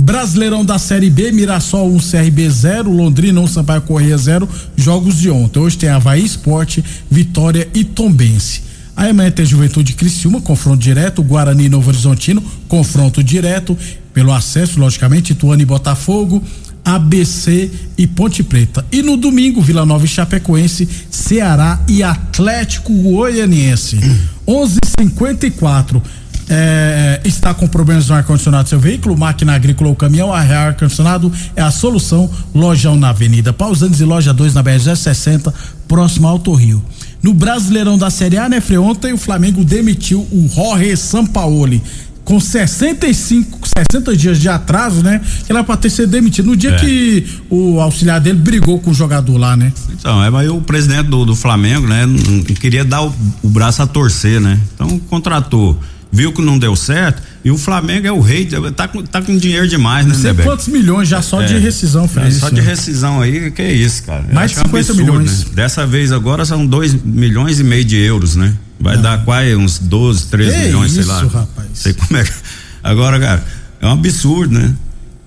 Brasileirão 0.00 0.64
da 0.64 0.78
Série 0.78 1.10
B, 1.10 1.32
Mirassol 1.32 1.92
1, 1.92 1.94
um, 1.94 1.98
CRB 1.98 2.48
0, 2.48 2.90
Londrina 2.90 3.38
1, 3.40 3.44
um, 3.44 3.46
Sampaio 3.46 3.82
Correia 3.82 4.16
0, 4.16 4.48
jogos 4.74 5.18
de 5.18 5.28
ontem. 5.30 5.60
Hoje 5.60 5.76
tem 5.76 5.90
Havaí 5.90 6.24
Esporte, 6.24 6.82
Vitória 7.10 7.68
e 7.74 7.84
Tombense. 7.84 8.71
Aí 8.96 9.10
amanhã 9.10 9.30
tem 9.30 9.44
Juventude 9.44 9.94
Criciúma, 9.94 10.40
confronto 10.40 10.78
direto, 10.78 11.22
Guarani 11.22 11.68
Novo 11.68 11.88
Horizontino, 11.88 12.42
confronto 12.68 13.22
direto, 13.22 13.76
pelo 14.12 14.32
acesso, 14.32 14.78
logicamente, 14.78 15.32
Ituano 15.32 15.62
e 15.62 15.66
Botafogo, 15.66 16.42
ABC 16.84 17.70
e 17.96 18.06
Ponte 18.06 18.42
Preta. 18.42 18.84
E 18.92 19.02
no 19.02 19.16
domingo, 19.16 19.62
Vila 19.62 19.86
Nova 19.86 20.04
e 20.04 20.08
Chapecoense, 20.08 20.88
Ceará 21.10 21.80
e 21.88 22.02
Atlético 22.02 22.92
Goianiense. 22.92 23.98
11:54 24.46 26.02
é, 26.48 27.20
está 27.24 27.54
com 27.54 27.66
problemas 27.66 28.08
no 28.08 28.14
ar-condicionado 28.14 28.64
do 28.64 28.68
seu 28.68 28.80
veículo, 28.80 29.16
máquina 29.16 29.54
agrícola 29.54 29.88
ou 29.88 29.96
caminhão, 29.96 30.32
ar-condicionado 30.32 31.32
é 31.56 31.62
a 31.62 31.70
solução. 31.70 32.28
Lojão 32.54 32.96
na 32.96 33.10
Avenida 33.10 33.52
Pausantes 33.52 34.00
e 34.00 34.04
loja 34.04 34.34
2 34.34 34.52
na 34.52 34.62
BR 34.62 34.78
60, 34.94 35.54
próximo 35.88 36.26
ao 36.26 36.34
Auto 36.34 36.52
Rio. 36.52 36.82
No 37.22 37.32
Brasileirão 37.32 37.96
da 37.96 38.10
Série 38.10 38.36
A, 38.36 38.48
né, 38.48 38.60
Fre? 38.60 38.78
Ontem 38.78 39.12
o 39.12 39.18
Flamengo 39.18 39.64
demitiu 39.64 40.26
o 40.32 40.50
Jorge 40.52 40.96
Sampaoli 40.96 41.80
com 42.24 42.38
65, 42.38 43.60
60 43.90 44.16
dias 44.16 44.40
de 44.40 44.48
atraso, 44.48 45.02
né? 45.02 45.20
Que 45.44 45.52
era 45.52 45.62
pra 45.64 45.76
ter 45.76 45.90
sido 45.90 46.10
demitido. 46.10 46.46
No 46.46 46.56
dia 46.56 46.70
é. 46.70 46.76
que 46.76 47.26
o 47.50 47.80
auxiliar 47.80 48.20
dele 48.20 48.38
brigou 48.38 48.78
com 48.78 48.90
o 48.90 48.94
jogador 48.94 49.36
lá, 49.36 49.56
né? 49.56 49.72
Então, 49.90 50.22
é, 50.22 50.30
mas 50.30 50.48
o 50.48 50.60
presidente 50.60 51.08
do, 51.08 51.24
do 51.24 51.36
Flamengo, 51.36 51.86
né? 51.86 52.06
Não 52.06 52.42
queria 52.42 52.84
dar 52.84 53.02
o, 53.02 53.14
o 53.42 53.48
braço 53.48 53.82
a 53.82 53.86
torcer, 53.86 54.40
né? 54.40 54.58
Então 54.74 54.98
contratou 55.10 55.78
viu 56.12 56.30
que 56.30 56.42
não 56.42 56.58
deu 56.58 56.76
certo, 56.76 57.22
e 57.42 57.50
o 57.50 57.56
Flamengo 57.56 58.06
é 58.06 58.12
o 58.12 58.20
rei, 58.20 58.46
tá 58.76 58.86
com, 58.86 59.02
tá 59.02 59.22
com 59.22 59.36
dinheiro 59.36 59.66
demais, 59.66 60.06
né, 60.06 60.32
Não 60.32 60.44
quantos 60.44 60.68
milhões 60.68 61.08
já 61.08 61.22
só 61.22 61.42
é, 61.42 61.46
de 61.46 61.58
rescisão, 61.58 62.06
Fred? 62.06 62.28
É, 62.28 62.30
só 62.30 62.50
de 62.50 62.60
rescisão 62.60 63.22
aí, 63.22 63.50
que 63.50 63.62
é 63.62 63.72
isso, 63.72 64.02
cara. 64.04 64.24
Mais 64.30 64.50
de 64.50 64.58
50 64.58 64.76
é 64.76 64.76
um 64.76 64.80
absurdo, 64.80 65.00
milhões. 65.00 65.44
Né? 65.46 65.50
Dessa 65.54 65.86
vez 65.86 66.12
agora 66.12 66.44
são 66.44 66.66
2 66.66 67.02
milhões 67.02 67.58
e 67.58 67.64
meio 67.64 67.84
de 67.84 67.96
euros, 67.96 68.36
né? 68.36 68.54
Vai 68.78 68.96
ah. 68.96 68.98
dar 68.98 69.24
quase 69.24 69.56
uns 69.56 69.78
12, 69.78 70.26
13 70.26 70.52
que 70.52 70.64
milhões, 70.66 70.92
isso, 70.92 71.02
sei 71.04 71.12
lá. 71.12 71.22
rapaz. 71.22 71.68
Sei 71.72 71.94
como 71.94 72.20
é. 72.20 72.24
Agora, 72.84 73.18
cara, 73.18 73.44
é 73.80 73.86
um 73.86 73.92
absurdo, 73.92 74.58
né? 74.58 74.74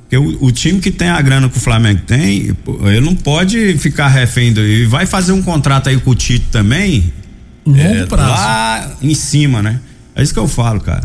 Porque 0.04 0.18
o, 0.18 0.46
o, 0.46 0.52
time 0.52 0.80
que 0.80 0.92
tem 0.92 1.10
a 1.10 1.20
grana 1.20 1.50
que 1.50 1.58
o 1.58 1.60
Flamengo 1.60 2.02
tem, 2.06 2.56
ele 2.84 3.02
não 3.02 3.16
pode 3.16 3.78
ficar 3.80 4.08
refém 4.08 4.54
do, 4.54 4.62
e 4.62 4.86
vai 4.86 5.08
fazer 5.08 5.32
um 5.32 5.42
contrato 5.42 5.90
aí 5.90 6.00
com 6.00 6.12
o 6.12 6.16
Tite 6.16 6.46
também. 6.52 7.12
Longo 7.66 7.80
é, 7.80 8.06
prazo. 8.06 8.30
Lá 8.30 8.92
em 9.02 9.16
cima, 9.16 9.64
né? 9.64 9.80
É 10.16 10.24
isso 10.24 10.34
que 10.34 10.40
eu 10.40 10.48
falo, 10.48 10.80
cara. 10.80 11.04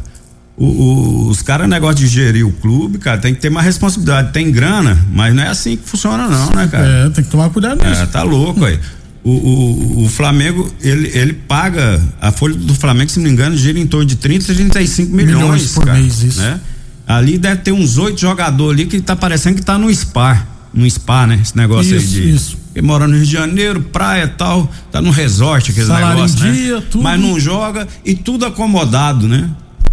O, 0.57 0.67
o, 0.67 1.29
os 1.29 1.41
caras, 1.41 1.69
negócio 1.69 1.97
de 1.97 2.07
gerir 2.07 2.47
o 2.47 2.53
clube, 2.53 2.99
cara, 2.99 3.19
tem 3.19 3.35
que 3.35 3.41
ter 3.41 3.51
mais 3.51 3.67
responsabilidade. 3.67 4.33
Tem 4.33 4.51
grana, 4.53 4.99
mas 5.11 5.35
não 5.35 5.43
é 5.43 5.49
assim 5.49 5.77
que 5.77 5.89
funciona, 5.89 6.29
não, 6.29 6.51
né, 6.51 6.69
cara? 6.71 6.87
É, 6.87 7.11
tem 7.11 7.25
que 7.25 7.31
tomar 7.31 7.49
cuidado 7.51 7.83
mesmo. 7.83 8.03
É, 8.03 8.07
tá 8.07 8.23
louco 8.23 8.65
aí. 8.65 8.79
O, 9.23 9.31
o, 9.31 10.05
o, 10.05 10.09
Flamengo, 10.09 10.71
ele, 10.81 11.11
ele 11.15 11.33
paga, 11.33 12.01
a 12.21 12.31
folha 12.33 12.55
do 12.55 12.75
Flamengo, 12.75 13.11
se 13.11 13.19
não 13.19 13.25
me 13.25 13.31
engano, 13.31 13.57
gira 13.57 13.79
em 13.79 13.87
torno 13.87 14.07
de 14.07 14.17
30, 14.17 14.55
35 14.55 15.15
milhões, 15.15 15.37
milhões 15.37 15.73
por 15.73 15.85
cara, 15.85 15.99
mês, 15.99 16.23
isso. 16.23 16.41
Né? 16.41 16.61
Ali 17.07 17.37
deve 17.37 17.63
ter 17.63 17.73
uns 17.73 17.99
oito 17.99 18.21
jogadores 18.21 18.81
ali 18.81 18.89
que 18.89 19.01
tá 19.01 19.17
parecendo 19.17 19.57
que 19.57 19.63
tá 19.63 19.77
no 19.77 19.93
spa, 19.93 20.47
no 20.73 20.89
spa, 20.89 21.27
né? 21.27 21.39
Esse 21.43 21.57
negócio 21.57 21.97
isso, 21.97 22.17
aí 22.17 22.23
de. 22.23 22.31
Isso. 22.31 22.59
Que 22.73 22.81
mora 22.81 23.07
no 23.09 23.17
Rio 23.17 23.27
de 23.27 23.33
Janeiro, 23.33 23.81
praia 23.81 24.25
e 24.25 24.29
tal, 24.29 24.71
tá 24.93 25.03
no 25.03 25.11
resort, 25.11 25.73
aquele 25.73 25.87
Salário 25.87 26.09
negócio, 26.09 26.47
em 26.47 26.53
dia, 26.53 26.77
né? 26.77 26.83
Tudo. 26.89 27.03
Mas 27.03 27.21
não 27.21 27.41
joga 27.41 27.89
e 28.05 28.15
tudo 28.15 28.47
acomodado, 28.47 29.27
né? 29.27 29.51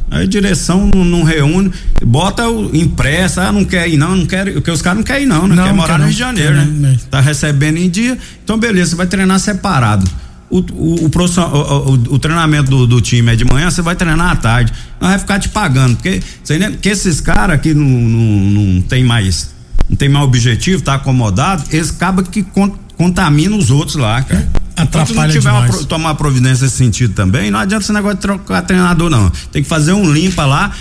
Aí 0.09 0.23
a 0.23 0.27
direção 0.27 0.89
não, 0.93 1.03
não, 1.03 1.23
reúne, 1.23 1.71
bota 2.05 2.47
o 2.47 2.73
impressa, 2.73 3.43
ah, 3.43 3.51
não 3.51 3.65
quer 3.65 3.89
ir 3.89 3.97
não, 3.97 4.15
não 4.15 4.25
quer, 4.25 4.53
porque 4.53 4.71
os 4.71 4.81
caras 4.81 4.99
não 4.99 5.03
querem 5.03 5.23
ir 5.23 5.25
não, 5.25 5.47
né? 5.47 5.55
não, 5.55 5.65
quer 5.65 5.73
morar 5.73 5.93
quer 5.93 5.99
no 5.99 6.05
Rio 6.05 6.13
de 6.13 6.19
Janeiro, 6.19 6.55
né? 6.55 6.65
né? 6.65 6.97
Tá 7.11 7.19
recebendo 7.19 7.77
em 7.77 7.89
dia, 7.89 8.17
então 8.41 8.57
beleza, 8.57 8.91
você 8.91 8.95
vai 8.95 9.07
treinar 9.07 9.37
separado. 9.39 10.09
O, 10.49 10.59
o, 10.59 11.05
o, 11.05 11.09
o, 11.09 11.93
o 12.13 12.19
treinamento 12.19 12.69
do, 12.69 12.87
do, 12.87 13.01
time 13.01 13.33
é 13.33 13.35
de 13.35 13.43
manhã, 13.43 13.69
você 13.69 13.81
vai 13.81 13.97
treinar 13.97 14.31
à 14.31 14.35
tarde. 14.37 14.71
Não 14.97 15.09
vai 15.09 15.19
ficar 15.19 15.39
te 15.39 15.49
pagando, 15.49 15.97
porque 15.97 16.21
você 16.41 16.57
que 16.81 16.87
esses 16.87 17.19
caras 17.19 17.57
aqui 17.57 17.73
não, 17.73 17.83
não, 17.83 18.63
não 18.73 18.81
tem 18.81 19.03
mais, 19.03 19.53
não 19.89 19.95
tem 19.95 20.09
mais 20.09 20.25
objetivo, 20.25 20.81
tá 20.81 20.95
acomodado, 20.95 21.63
eles 21.71 21.89
acabam 21.89 22.25
que 22.25 22.45
contaminam 22.97 23.57
os 23.57 23.71
outros 23.71 23.95
lá, 23.95 24.21
cara. 24.21 24.47
Atrapalha 24.75 25.07
Se 25.07 25.13
não 25.15 25.29
tiver 25.29 25.51
uma, 25.51 25.85
tomar 25.85 26.13
providência 26.15 26.65
nesse 26.65 26.77
sentido 26.77 27.13
também, 27.13 27.49
não 27.49 27.59
adianta 27.59 27.83
esse 27.83 27.93
negócio 27.93 28.17
de 28.17 28.21
trocar 28.21 28.61
treinador, 28.61 29.09
não. 29.09 29.31
Tem 29.51 29.63
que 29.63 29.67
fazer 29.67 29.93
um 29.93 30.11
limpa 30.11 30.45
lá, 30.45 30.71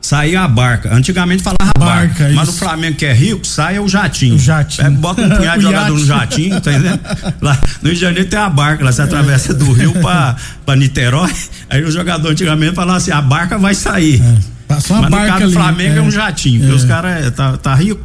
sair 0.00 0.36
a 0.36 0.46
barca. 0.46 0.94
Antigamente 0.94 1.42
falava 1.42 1.72
barca, 1.78 2.24
barca 2.24 2.34
mas 2.34 2.48
no 2.48 2.52
Flamengo 2.52 2.96
que 2.96 3.06
é 3.06 3.14
rico, 3.14 3.46
sai 3.46 3.78
o 3.78 3.88
jatinho. 3.88 4.34
O 4.34 4.38
jatinho. 4.38 4.86
É, 4.86 4.90
bota 4.90 5.22
um 5.22 5.28
punhado 5.36 5.58
de 5.58 5.64
jogador 5.64 5.98
no 5.98 6.04
jatinho, 6.04 6.60
tá 6.60 6.72
entendendo? 6.72 7.00
Lá 7.40 7.58
no 7.80 7.88
Rio 7.88 7.94
de 7.94 8.00
Janeiro 8.00 8.28
tem 8.28 8.38
a 8.38 8.50
barca, 8.50 8.84
lá 8.84 8.92
você 8.92 9.02
atravessa 9.02 9.54
do 9.54 9.72
Rio 9.72 9.92
pra, 9.92 10.36
pra 10.66 10.76
Niterói, 10.76 11.32
aí 11.70 11.82
o 11.82 11.90
jogador 11.90 12.30
antigamente 12.30 12.74
falava 12.74 12.98
assim, 12.98 13.10
a 13.10 13.22
barca 13.22 13.56
vai 13.56 13.74
sair. 13.74 14.20
É. 14.20 14.60
Passou 14.68 14.96
uma 14.96 15.08
mas 15.08 15.10
barca 15.10 15.26
no 15.26 15.32
caso 15.32 15.44
ali, 15.44 15.52
do 15.52 15.58
Flamengo 15.58 15.94
é, 15.94 15.98
é 15.98 16.02
um 16.02 16.10
jatinho, 16.10 16.56
é. 16.56 16.60
porque 16.60 16.76
os 16.76 16.84
caras 16.84 17.26
é, 17.26 17.30
tá, 17.30 17.56
tá 17.56 17.74
rico. 17.74 18.02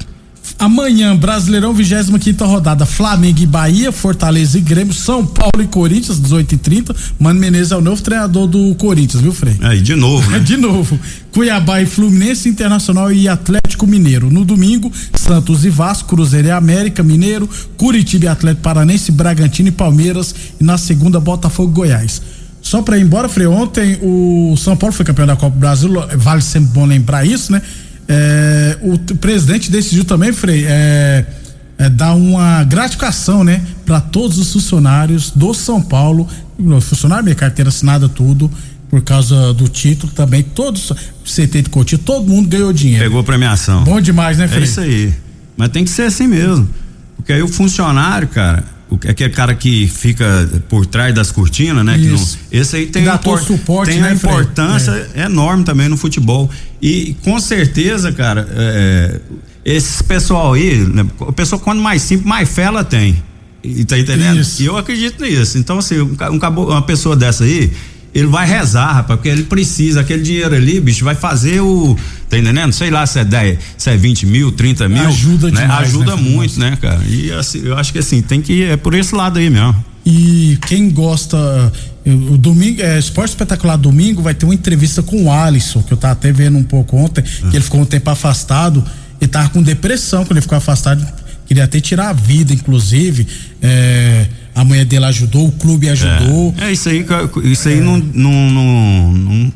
Amanhã, 0.57 1.15
Brasileirão, 1.15 1.73
25 1.73 2.17
quinta 2.17 2.45
rodada, 2.45 2.85
Flamengo 2.85 3.39
e 3.41 3.45
Bahia, 3.45 3.91
Fortaleza 3.91 4.57
e 4.57 4.61
Grêmio, 4.61 4.93
São 4.93 5.25
Paulo 5.25 5.61
e 5.61 5.67
Corinthians, 5.67 6.19
18 6.19 6.55
e 6.55 6.57
30 6.57 6.95
Mano 7.19 7.39
Menezes 7.39 7.71
é 7.71 7.75
o 7.75 7.81
novo 7.81 8.01
treinador 8.01 8.47
do 8.47 8.73
Corinthians, 8.75 9.21
viu, 9.21 9.33
Frei? 9.33 9.57
Aí, 9.61 9.81
de 9.81 9.95
novo, 9.95 10.31
né? 10.31 10.39
de 10.43 10.55
novo. 10.55 10.97
Cuiabá 11.33 11.81
e 11.81 11.85
Fluminense, 11.85 12.47
Internacional 12.47 13.11
e 13.11 13.27
Atlético 13.27 13.85
Mineiro. 13.85 14.31
No 14.31 14.45
domingo, 14.45 14.91
Santos 15.13 15.65
e 15.65 15.69
Vasco, 15.69 16.09
Cruzeiro 16.09 16.47
e 16.47 16.51
América, 16.51 17.03
Mineiro, 17.03 17.49
Curitiba 17.75 18.25
e 18.25 18.27
Atlético 18.29 18.63
Paranense, 18.63 19.11
Bragantino 19.11 19.67
e 19.67 19.71
Palmeiras. 19.71 20.33
E 20.59 20.63
na 20.63 20.77
segunda, 20.77 21.19
Botafogo 21.19 21.71
e 21.71 21.75
Goiás. 21.75 22.21
Só 22.61 22.81
para 22.81 22.97
ir 22.97 23.01
embora, 23.01 23.29
Frei, 23.29 23.45
ontem 23.45 23.99
o 24.01 24.55
São 24.57 24.75
Paulo 24.75 24.95
foi 24.95 25.05
campeão 25.05 25.27
da 25.27 25.35
Copa 25.35 25.55
do 25.55 25.59
Brasil, 25.59 25.91
vale 26.17 26.41
sempre 26.41 26.71
bom 26.71 26.85
lembrar 26.85 27.23
isso, 27.23 27.51
né? 27.51 27.61
É, 28.07 28.77
o 28.81 28.97
presidente 29.15 29.71
decidiu 29.71 30.05
também, 30.05 30.31
Frei, 30.31 30.65
é, 30.67 31.25
é, 31.77 31.89
dar 31.89 32.13
uma 32.13 32.63
gratificação, 32.63 33.43
né, 33.43 33.61
para 33.85 33.99
todos 33.99 34.37
os 34.37 34.53
funcionários 34.53 35.31
do 35.31 35.53
São 35.53 35.81
Paulo, 35.81 36.27
funcionário, 36.81 37.23
minha 37.23 37.35
carteira 37.35 37.69
assinada, 37.69 38.07
tudo, 38.07 38.49
por 38.89 39.01
causa 39.01 39.53
do 39.53 39.67
título 39.67 40.11
também. 40.13 40.43
Todos, 40.43 40.91
CT 41.23 41.63
de 41.63 41.69
Coutinho, 41.69 41.99
todo 41.99 42.27
mundo 42.27 42.47
ganhou 42.47 42.71
dinheiro. 42.71 43.03
Pegou 43.03 43.23
premiação. 43.23 43.83
Bom 43.83 43.99
demais, 43.99 44.37
né, 44.37 44.47
Frei? 44.47 44.61
É 44.61 44.65
isso 44.65 44.79
aí. 44.79 45.13
Mas 45.57 45.69
tem 45.69 45.83
que 45.83 45.89
ser 45.89 46.03
assim 46.03 46.27
mesmo. 46.27 46.69
Porque 47.15 47.33
aí 47.33 47.41
o 47.41 47.47
funcionário, 47.47 48.27
cara, 48.27 48.63
aquele 49.07 49.31
cara 49.31 49.55
que 49.55 49.87
fica 49.87 50.47
por 50.69 50.85
trás 50.85 51.13
das 51.13 51.31
cortinas, 51.31 51.83
né? 51.83 51.97
Não, 51.97 52.27
esse 52.51 52.75
aí 52.75 52.85
tem, 52.85 53.07
import, 53.07 53.43
suporte, 53.43 53.91
tem 53.91 54.01
né, 54.01 54.09
a 54.09 54.13
importância 54.13 55.09
é. 55.15 55.23
enorme 55.23 55.63
também 55.63 55.89
no 55.89 55.97
futebol. 55.97 56.49
E 56.81 57.15
com 57.23 57.39
certeza, 57.39 58.11
cara, 58.11 58.47
é, 58.51 59.19
esse 59.63 60.03
pessoal 60.03 60.53
aí, 60.53 60.77
né, 60.77 61.05
o 61.19 61.33
pessoal 61.33 61.59
quando 61.59 61.81
mais 61.81 62.01
simples, 62.03 62.27
mais 62.27 62.47
fé 62.47 62.63
ela 62.63 62.83
tem. 62.83 63.21
E 63.63 63.83
tá 63.83 63.97
entendendo? 63.97 64.39
Isso. 64.39 64.61
E 64.61 64.65
eu 64.67 64.77
acredito 64.77 65.23
nisso. 65.23 65.57
Então, 65.57 65.79
assim, 65.79 65.99
um, 65.99 66.15
um, 66.31 66.63
uma 66.67 66.81
pessoa 66.83 67.15
dessa 67.15 67.43
aí, 67.43 67.71
ele 68.13 68.27
vai 68.27 68.47
rezar, 68.47 68.93
rapaz, 68.93 69.17
porque 69.17 69.29
ele 69.29 69.43
precisa, 69.43 70.01
aquele 70.01 70.21
dinheiro 70.21 70.53
ali, 70.55 70.79
bicho, 70.79 71.03
vai 71.03 71.15
fazer 71.15 71.61
o. 71.61 71.97
Tá 72.35 72.39
entendendo? 72.39 72.73
Sei 72.73 72.89
lá 72.89 73.05
se 73.05 73.19
é 73.19 73.23
10, 73.23 73.59
se 73.77 73.89
é 73.89 73.95
20 73.95 74.25
mil, 74.25 74.51
30 74.51 74.89
mil. 74.89 75.07
Ajuda 75.07 75.51
né? 75.51 75.61
demais. 75.61 75.87
Ajuda 75.87 76.15
né, 76.17 76.21
muito, 76.21 76.59
né, 76.59 76.77
cara? 76.81 76.99
E 77.07 77.31
assim, 77.31 77.61
eu 77.63 77.77
acho 77.77 77.93
que 77.93 77.99
assim, 77.99 78.21
tem 78.21 78.41
que 78.41 78.51
ir 78.51 78.71
é 78.71 78.77
por 78.77 78.93
esse 78.93 79.15
lado 79.15 79.39
aí 79.39 79.49
mesmo. 79.49 79.73
E 80.05 80.59
quem 80.67 80.89
gosta, 80.89 81.37
o 82.05 82.37
domingo, 82.37 82.81
é, 82.81 82.99
Esporte 82.99 83.29
Espetacular 83.29 83.77
domingo 83.77 84.21
vai 84.21 84.33
ter 84.33 84.45
uma 84.45 84.53
entrevista 84.53 85.01
com 85.01 85.23
o 85.23 85.31
Alisson, 85.31 85.81
que 85.81 85.93
eu 85.93 85.97
tava 85.97 86.13
até 86.13 86.31
vendo 86.31 86.57
um 86.57 86.63
pouco 86.63 86.97
ontem, 86.97 87.23
que 87.23 87.55
ele 87.55 87.61
ficou 87.61 87.79
um 87.79 87.85
tempo 87.85 88.09
afastado 88.09 88.83
e 89.21 89.27
tava 89.27 89.49
com 89.49 89.63
depressão 89.63 90.25
quando 90.25 90.33
ele 90.33 90.41
ficou 90.41 90.57
afastado, 90.57 91.07
queria 91.47 91.63
até 91.63 91.79
tirar 91.79 92.09
a 92.09 92.13
vida, 92.13 92.53
inclusive. 92.53 93.25
É, 93.61 94.27
a 94.53 94.63
mulher 94.65 94.85
dele 94.85 95.05
ajudou, 95.05 95.47
o 95.47 95.51
clube 95.53 95.89
ajudou. 95.89 96.53
É, 96.57 96.65
é 96.65 96.71
isso 96.73 96.89
aí, 96.89 97.05
isso 97.45 97.67
aí 97.69 97.79
é. 97.79 97.81
não, 97.81 97.97
não, 97.97 98.49
não, 98.51 99.11
não 99.13 99.53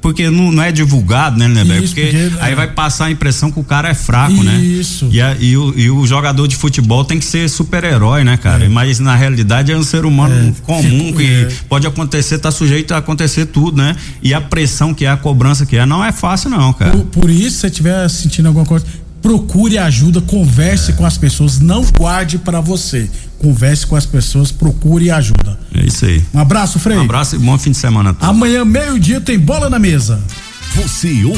porque 0.00 0.30
não, 0.30 0.50
não 0.50 0.62
é 0.62 0.72
divulgado, 0.72 1.38
né, 1.38 1.46
Lindeberg? 1.46 1.84
Isso, 1.84 1.94
Porque, 1.94 2.10
porque, 2.10 2.42
aí 2.42 2.52
é. 2.52 2.54
vai 2.56 2.68
passar 2.68 3.06
a 3.06 3.10
impressão 3.10 3.52
que 3.52 3.60
o 3.60 3.64
cara 3.64 3.88
é 3.90 3.94
fraco, 3.94 4.42
né? 4.42 4.56
Isso. 4.56 5.08
E, 5.12 5.20
a- 5.20 5.36
e 5.38 5.56
o, 5.56 5.78
e 5.78 5.90
o 5.90 6.06
jogador 6.06 6.48
de 6.48 6.56
futebol 6.56 7.04
tem 7.04 7.18
que 7.18 7.24
ser 7.24 7.48
super-herói, 7.50 8.24
né, 8.24 8.36
cara? 8.38 8.68
Mas 8.70 8.98
na 8.98 9.14
realidade 9.14 9.70
é 9.72 9.76
um 9.76 9.82
ser 9.82 10.04
humano 10.06 10.34
É, 10.34 10.52
comum 10.62 11.12
que 11.12 11.26
é. 11.26 11.48
pode 11.68 11.86
acontecer, 11.86 12.38
tá 12.38 12.50
sujeito 12.50 12.92
a 12.94 12.98
acontecer 12.98 13.46
tudo, 13.46 13.76
né? 13.76 13.94
E 14.22 14.32
a 14.32 14.40
pressão 14.40 14.94
que 14.94 15.04
é, 15.04 15.10
a 15.10 15.16
cobrança 15.16 15.66
que 15.66 15.76
é, 15.76 15.84
não 15.84 16.02
é 16.04 16.12
fácil, 16.12 16.48
não, 16.48 16.72
cara. 16.72 16.92
Por, 16.92 17.04
por 17.04 17.30
isso, 17.30 17.50
se 17.56 17.60
você 17.60 17.66
estiver 17.66 18.08
sentindo 18.08 18.48
alguma 18.48 18.64
coisa, 18.64 18.86
procure 19.20 19.78
ajuda, 19.78 20.20
converse 20.20 20.92
com 20.94 21.04
as 21.06 21.16
pessoas, 21.16 21.58
não 21.58 21.82
guarde 21.98 22.36
pra 22.38 22.60
você. 22.60 23.08
Converse 23.38 23.86
com 23.86 23.96
as 23.96 24.06
pessoas, 24.06 24.50
procure 24.50 25.10
ajuda. 25.10 25.58
É 25.74 25.84
isso 25.84 26.04
aí. 26.04 26.24
Um 26.32 26.38
abraço, 26.38 26.78
Frei. 26.78 26.96
Um 26.96 27.02
abraço 27.02 27.36
e 27.36 27.38
bom 27.38 27.58
fim 27.58 27.70
de 27.72 27.76
semana. 27.76 28.16
Amanhã, 28.20 28.64
meio-dia, 28.64 29.20
tem 29.20 29.38
bola 29.38 29.68
na 29.68 29.78
mesa. 29.78 30.22
Você 30.74 31.08